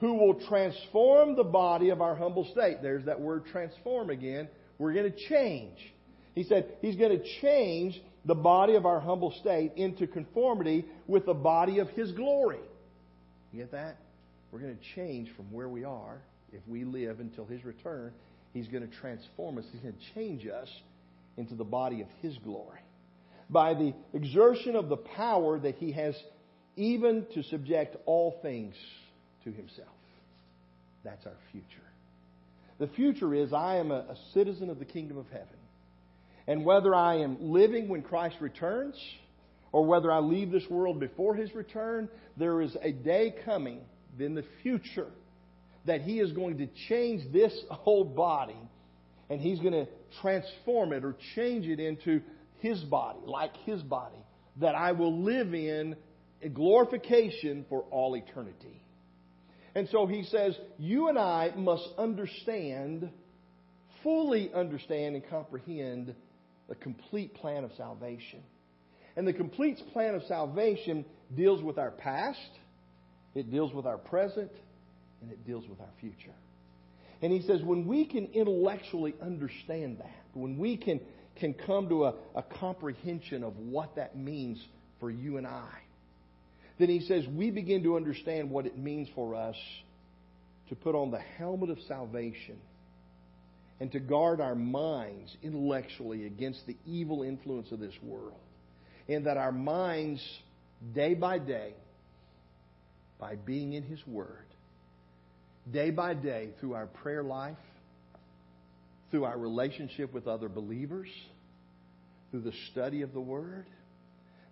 who 0.00 0.14
will 0.14 0.34
transform 0.48 1.34
the 1.34 1.44
body 1.44 1.88
of 1.88 2.02
our 2.02 2.14
humble 2.14 2.44
state. 2.52 2.78
There's 2.82 3.06
that 3.06 3.20
word 3.20 3.44
transform 3.50 4.10
again. 4.10 4.48
We're 4.78 4.92
going 4.92 5.10
to 5.10 5.28
change. 5.28 5.78
He 6.34 6.44
said 6.44 6.74
he's 6.82 6.96
going 6.96 7.18
to 7.18 7.24
change 7.40 8.00
the 8.24 8.34
body 8.34 8.74
of 8.74 8.86
our 8.86 9.00
humble 9.00 9.32
state 9.40 9.72
into 9.76 10.06
conformity 10.06 10.84
with 11.06 11.26
the 11.26 11.34
body 11.34 11.78
of 11.78 11.88
His 11.90 12.12
glory. 12.12 12.60
You 13.54 13.60
get 13.60 13.70
that? 13.70 13.98
We're 14.50 14.58
going 14.58 14.76
to 14.76 14.94
change 14.96 15.28
from 15.36 15.52
where 15.52 15.68
we 15.68 15.84
are 15.84 16.20
if 16.52 16.60
we 16.66 16.82
live 16.84 17.20
until 17.20 17.46
His 17.46 17.64
return. 17.64 18.10
He's 18.52 18.66
going 18.66 18.88
to 18.88 18.92
transform 18.96 19.58
us. 19.58 19.64
He's 19.70 19.80
going 19.80 19.94
to 19.94 20.14
change 20.14 20.44
us 20.48 20.68
into 21.36 21.54
the 21.54 21.64
body 21.64 22.00
of 22.00 22.08
His 22.20 22.36
glory. 22.38 22.80
By 23.48 23.74
the 23.74 23.94
exertion 24.12 24.74
of 24.74 24.88
the 24.88 24.96
power 24.96 25.60
that 25.60 25.76
He 25.76 25.92
has 25.92 26.16
even 26.74 27.26
to 27.34 27.44
subject 27.44 27.96
all 28.06 28.40
things 28.42 28.74
to 29.44 29.52
Himself. 29.52 29.86
That's 31.04 31.24
our 31.24 31.36
future. 31.52 31.66
The 32.80 32.88
future 32.88 33.32
is 33.34 33.52
I 33.52 33.76
am 33.76 33.92
a, 33.92 33.98
a 33.98 34.16
citizen 34.32 34.68
of 34.68 34.80
the 34.80 34.84
kingdom 34.84 35.16
of 35.16 35.26
heaven. 35.28 35.46
And 36.48 36.64
whether 36.64 36.92
I 36.92 37.20
am 37.20 37.36
living 37.52 37.86
when 37.86 38.02
Christ 38.02 38.34
returns, 38.40 38.96
or 39.74 39.84
whether 39.84 40.12
I 40.12 40.20
leave 40.20 40.52
this 40.52 40.70
world 40.70 41.00
before 41.00 41.34
his 41.34 41.52
return, 41.52 42.08
there 42.36 42.62
is 42.62 42.76
a 42.80 42.92
day 42.92 43.34
coming 43.44 43.80
in 44.20 44.36
the 44.36 44.44
future 44.62 45.08
that 45.84 46.02
he 46.02 46.20
is 46.20 46.30
going 46.30 46.58
to 46.58 46.68
change 46.88 47.32
this 47.32 47.52
whole 47.68 48.04
body 48.04 48.56
and 49.28 49.40
he's 49.40 49.58
going 49.58 49.72
to 49.72 49.88
transform 50.22 50.92
it 50.92 51.04
or 51.04 51.16
change 51.34 51.66
it 51.66 51.80
into 51.80 52.20
his 52.60 52.78
body, 52.84 53.18
like 53.26 53.56
his 53.64 53.82
body, 53.82 54.24
that 54.60 54.76
I 54.76 54.92
will 54.92 55.24
live 55.24 55.52
in 55.52 55.96
glorification 56.52 57.66
for 57.68 57.80
all 57.90 58.14
eternity. 58.14 58.80
And 59.74 59.88
so 59.90 60.06
he 60.06 60.22
says, 60.22 60.56
You 60.78 61.08
and 61.08 61.18
I 61.18 61.50
must 61.56 61.88
understand, 61.98 63.10
fully 64.04 64.54
understand 64.54 65.16
and 65.16 65.28
comprehend 65.28 66.14
the 66.68 66.76
complete 66.76 67.34
plan 67.34 67.64
of 67.64 67.72
salvation. 67.76 68.44
And 69.16 69.26
the 69.26 69.32
complete 69.32 69.78
plan 69.92 70.14
of 70.14 70.22
salvation 70.24 71.04
deals 71.36 71.62
with 71.62 71.78
our 71.78 71.90
past, 71.90 72.38
it 73.34 73.50
deals 73.50 73.72
with 73.72 73.86
our 73.86 73.98
present, 73.98 74.50
and 75.22 75.30
it 75.30 75.46
deals 75.46 75.66
with 75.68 75.80
our 75.80 75.92
future. 76.00 76.34
And 77.22 77.32
he 77.32 77.42
says, 77.42 77.62
when 77.62 77.86
we 77.86 78.04
can 78.04 78.26
intellectually 78.34 79.14
understand 79.22 79.98
that, 79.98 80.24
when 80.34 80.58
we 80.58 80.76
can, 80.76 81.00
can 81.36 81.54
come 81.54 81.88
to 81.88 82.04
a, 82.04 82.14
a 82.34 82.42
comprehension 82.42 83.42
of 83.44 83.56
what 83.56 83.96
that 83.96 84.16
means 84.16 84.62
for 85.00 85.10
you 85.10 85.38
and 85.38 85.46
I, 85.46 85.70
then 86.78 86.88
he 86.88 87.00
says 87.00 87.24
we 87.28 87.50
begin 87.50 87.84
to 87.84 87.96
understand 87.96 88.50
what 88.50 88.66
it 88.66 88.76
means 88.76 89.08
for 89.14 89.34
us 89.34 89.56
to 90.68 90.74
put 90.74 90.94
on 90.94 91.10
the 91.10 91.20
helmet 91.20 91.70
of 91.70 91.78
salvation 91.86 92.58
and 93.80 93.92
to 93.92 94.00
guard 94.00 94.40
our 94.40 94.54
minds 94.54 95.36
intellectually 95.42 96.26
against 96.26 96.66
the 96.66 96.76
evil 96.86 97.22
influence 97.22 97.70
of 97.70 97.80
this 97.80 97.94
world. 98.02 98.38
And 99.08 99.26
that 99.26 99.36
our 99.36 99.52
minds, 99.52 100.22
day 100.94 101.14
by 101.14 101.38
day, 101.38 101.74
by 103.18 103.36
being 103.36 103.74
in 103.74 103.82
His 103.82 104.04
Word, 104.06 104.46
day 105.72 105.90
by 105.90 106.14
day, 106.14 106.50
through 106.60 106.74
our 106.74 106.86
prayer 106.86 107.22
life, 107.22 107.56
through 109.10 109.24
our 109.24 109.38
relationship 109.38 110.12
with 110.12 110.26
other 110.26 110.48
believers, 110.48 111.08
through 112.30 112.42
the 112.42 112.52
study 112.72 113.02
of 113.02 113.12
the 113.12 113.20
Word, 113.20 113.66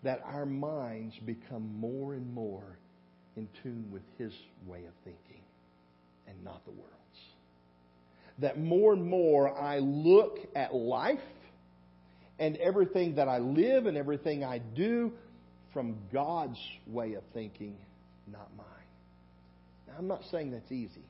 that 0.02 0.22
our 0.24 0.46
minds 0.46 1.14
become 1.24 1.78
more 1.78 2.14
and 2.14 2.32
more 2.34 2.78
in 3.36 3.48
tune 3.62 3.86
with 3.90 4.02
His 4.18 4.32
way 4.66 4.84
of 4.84 4.92
thinking 5.04 5.42
and 6.28 6.44
not 6.44 6.64
the 6.64 6.70
world's. 6.70 6.92
That 8.38 8.58
more 8.58 8.92
and 8.92 9.04
more 9.04 9.56
I 9.56 9.78
look 9.78 10.38
at 10.54 10.74
life 10.74 11.18
and 12.42 12.56
everything 12.56 13.14
that 13.14 13.28
I 13.28 13.38
live 13.38 13.86
and 13.86 13.96
everything 13.96 14.42
I 14.42 14.58
do 14.58 15.12
from 15.72 15.96
God's 16.12 16.58
way 16.88 17.14
of 17.14 17.22
thinking, 17.32 17.76
not 18.26 18.48
mine. 18.56 18.66
Now, 19.86 19.94
I'm 19.96 20.08
not 20.08 20.22
saying 20.32 20.50
that's 20.50 20.72
easy. 20.72 21.04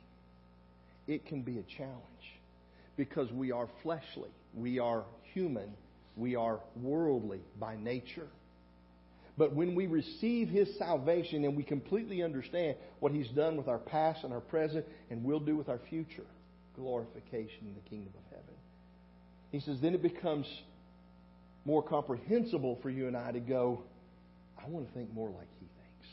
It 1.06 1.24
can 1.24 1.40
be 1.40 1.58
a 1.58 1.62
challenge 1.78 1.96
because 2.98 3.32
we 3.32 3.50
are 3.50 3.66
fleshly, 3.82 4.28
we 4.54 4.78
are 4.78 5.04
human, 5.32 5.72
we 6.18 6.36
are 6.36 6.60
worldly 6.76 7.40
by 7.58 7.76
nature. 7.76 8.28
But 9.38 9.54
when 9.54 9.74
we 9.74 9.86
receive 9.86 10.50
His 10.50 10.68
salvation 10.76 11.46
and 11.46 11.56
we 11.56 11.62
completely 11.62 12.22
understand 12.22 12.76
what 13.00 13.12
He's 13.12 13.28
done 13.28 13.56
with 13.56 13.68
our 13.68 13.78
past 13.78 14.22
and 14.22 14.34
our 14.34 14.40
present 14.40 14.84
and 15.08 15.24
will 15.24 15.40
do 15.40 15.56
with 15.56 15.70
our 15.70 15.80
future, 15.88 16.26
glorification 16.76 17.62
in 17.62 17.74
the 17.74 17.88
kingdom 17.88 18.12
of 18.18 18.36
heaven. 18.36 18.54
He 19.50 19.60
says, 19.60 19.78
then 19.80 19.94
it 19.94 20.02
becomes 20.02 20.46
more 21.64 21.82
comprehensible 21.82 22.78
for 22.82 22.90
you 22.90 23.06
and 23.06 23.16
I 23.16 23.32
to 23.32 23.40
go, 23.40 23.82
I 24.62 24.68
want 24.68 24.86
to 24.86 24.94
think 24.94 25.12
more 25.12 25.28
like 25.28 25.48
He 25.60 25.66
thinks. 25.66 26.08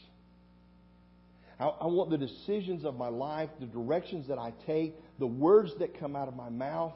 I, 1.59 1.65
I 1.65 1.87
want 1.87 2.09
the 2.09 2.17
decisions 2.17 2.85
of 2.85 2.95
my 2.97 3.09
life, 3.09 3.49
the 3.59 3.65
directions 3.65 4.27
that 4.27 4.37
I 4.37 4.53
take, 4.65 4.95
the 5.19 5.27
words 5.27 5.71
that 5.79 5.99
come 5.99 6.15
out 6.15 6.27
of 6.27 6.35
my 6.35 6.49
mouth, 6.49 6.93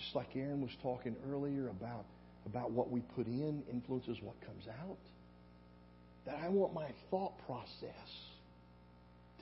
just 0.00 0.14
like 0.14 0.28
Aaron 0.36 0.60
was 0.60 0.72
talking 0.82 1.16
earlier 1.30 1.68
about 1.68 2.04
about 2.46 2.72
what 2.72 2.90
we 2.90 3.00
put 3.14 3.26
in 3.26 3.62
influences 3.70 4.18
what 4.20 4.34
comes 4.40 4.66
out. 4.66 4.98
That 6.26 6.38
I 6.42 6.48
want 6.48 6.74
my 6.74 6.88
thought 7.10 7.34
process 7.46 8.08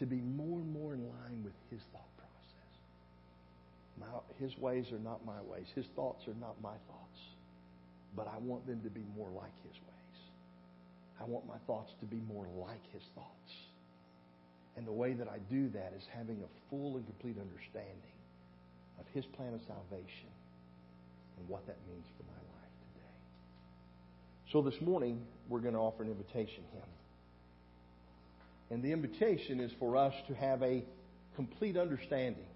to 0.01 0.07
be 0.07 0.17
more 0.17 0.59
and 0.59 0.73
more 0.73 0.95
in 0.95 1.01
line 1.01 1.45
with 1.45 1.55
His 1.71 1.81
thought 1.93 2.03
process. 2.17 2.31
His 4.39 4.57
ways 4.59 4.87
are 4.93 4.99
not 4.99 5.25
my 5.27 5.41
ways. 5.43 5.67
His 5.75 5.85
thoughts 5.95 6.27
are 6.27 6.35
not 6.41 6.61
my 6.63 6.75
thoughts. 6.89 7.21
But 8.17 8.29
I 8.29 8.39
want 8.39 8.67
them 8.67 8.81
to 8.83 8.91
be 8.91 9.05
more 9.17 9.31
like 9.31 9.55
His 9.63 9.75
ways. 9.75 10.19
I 11.21 11.25
want 11.25 11.47
my 11.47 11.59
thoughts 11.67 11.93
to 12.01 12.07
be 12.07 12.21
more 12.29 12.47
like 12.59 12.83
His 12.93 13.03
thoughts. 13.15 13.53
And 14.77 14.87
the 14.87 14.93
way 14.93 15.13
that 15.15 15.29
I 15.29 15.39
do 15.51 15.69
that 15.71 15.93
is 15.97 16.03
having 16.17 16.43
a 16.43 16.71
full 16.71 16.97
and 16.97 17.07
complete 17.07 17.37
understanding 17.39 18.17
of 18.99 19.07
His 19.13 19.25
plan 19.37 19.55
of 19.55 19.61
salvation 19.67 20.31
and 21.39 21.49
what 21.49 21.67
that 21.67 21.77
means 21.89 22.07
for 22.17 22.25
my 22.25 22.39
life. 22.39 22.73
Today. 22.95 24.53
So 24.53 24.63
this 24.63 24.81
morning, 24.81 25.23
we're 25.49 25.61
going 25.61 25.75
to 25.75 25.81
offer 25.81 26.03
an 26.03 26.11
invitation 26.11 26.65
hymn. 26.73 26.83
And 28.71 28.83
the 28.83 28.93
invitation 28.93 29.61
is 29.61 29.73
for 29.79 29.97
us 29.97 30.15
to 30.29 30.35
have 30.35 30.63
a 30.63 30.85
complete 31.35 31.77
understanding 31.77 32.47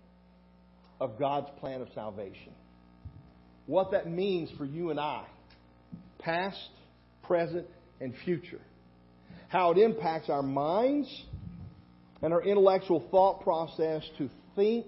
of 1.00 1.18
God's 1.18 1.48
plan 1.58 1.80
of 1.80 1.88
salvation. 1.94 2.52
What 3.66 3.90
that 3.92 4.08
means 4.08 4.50
for 4.56 4.64
you 4.64 4.90
and 4.90 5.00
I, 5.00 5.24
past, 6.24 6.58
present, 7.22 7.66
and 8.00 8.14
future. 8.24 8.60
How 9.48 9.70
it 9.72 9.78
impacts 9.78 10.30
our 10.30 10.42
minds 10.42 11.08
and 12.22 12.32
our 12.32 12.42
intellectual 12.42 13.06
thought 13.10 13.42
process 13.42 14.02
to 14.18 14.28
think 14.56 14.86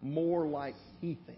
more 0.00 0.46
like 0.46 0.74
He 1.00 1.18
thinks. 1.26 1.37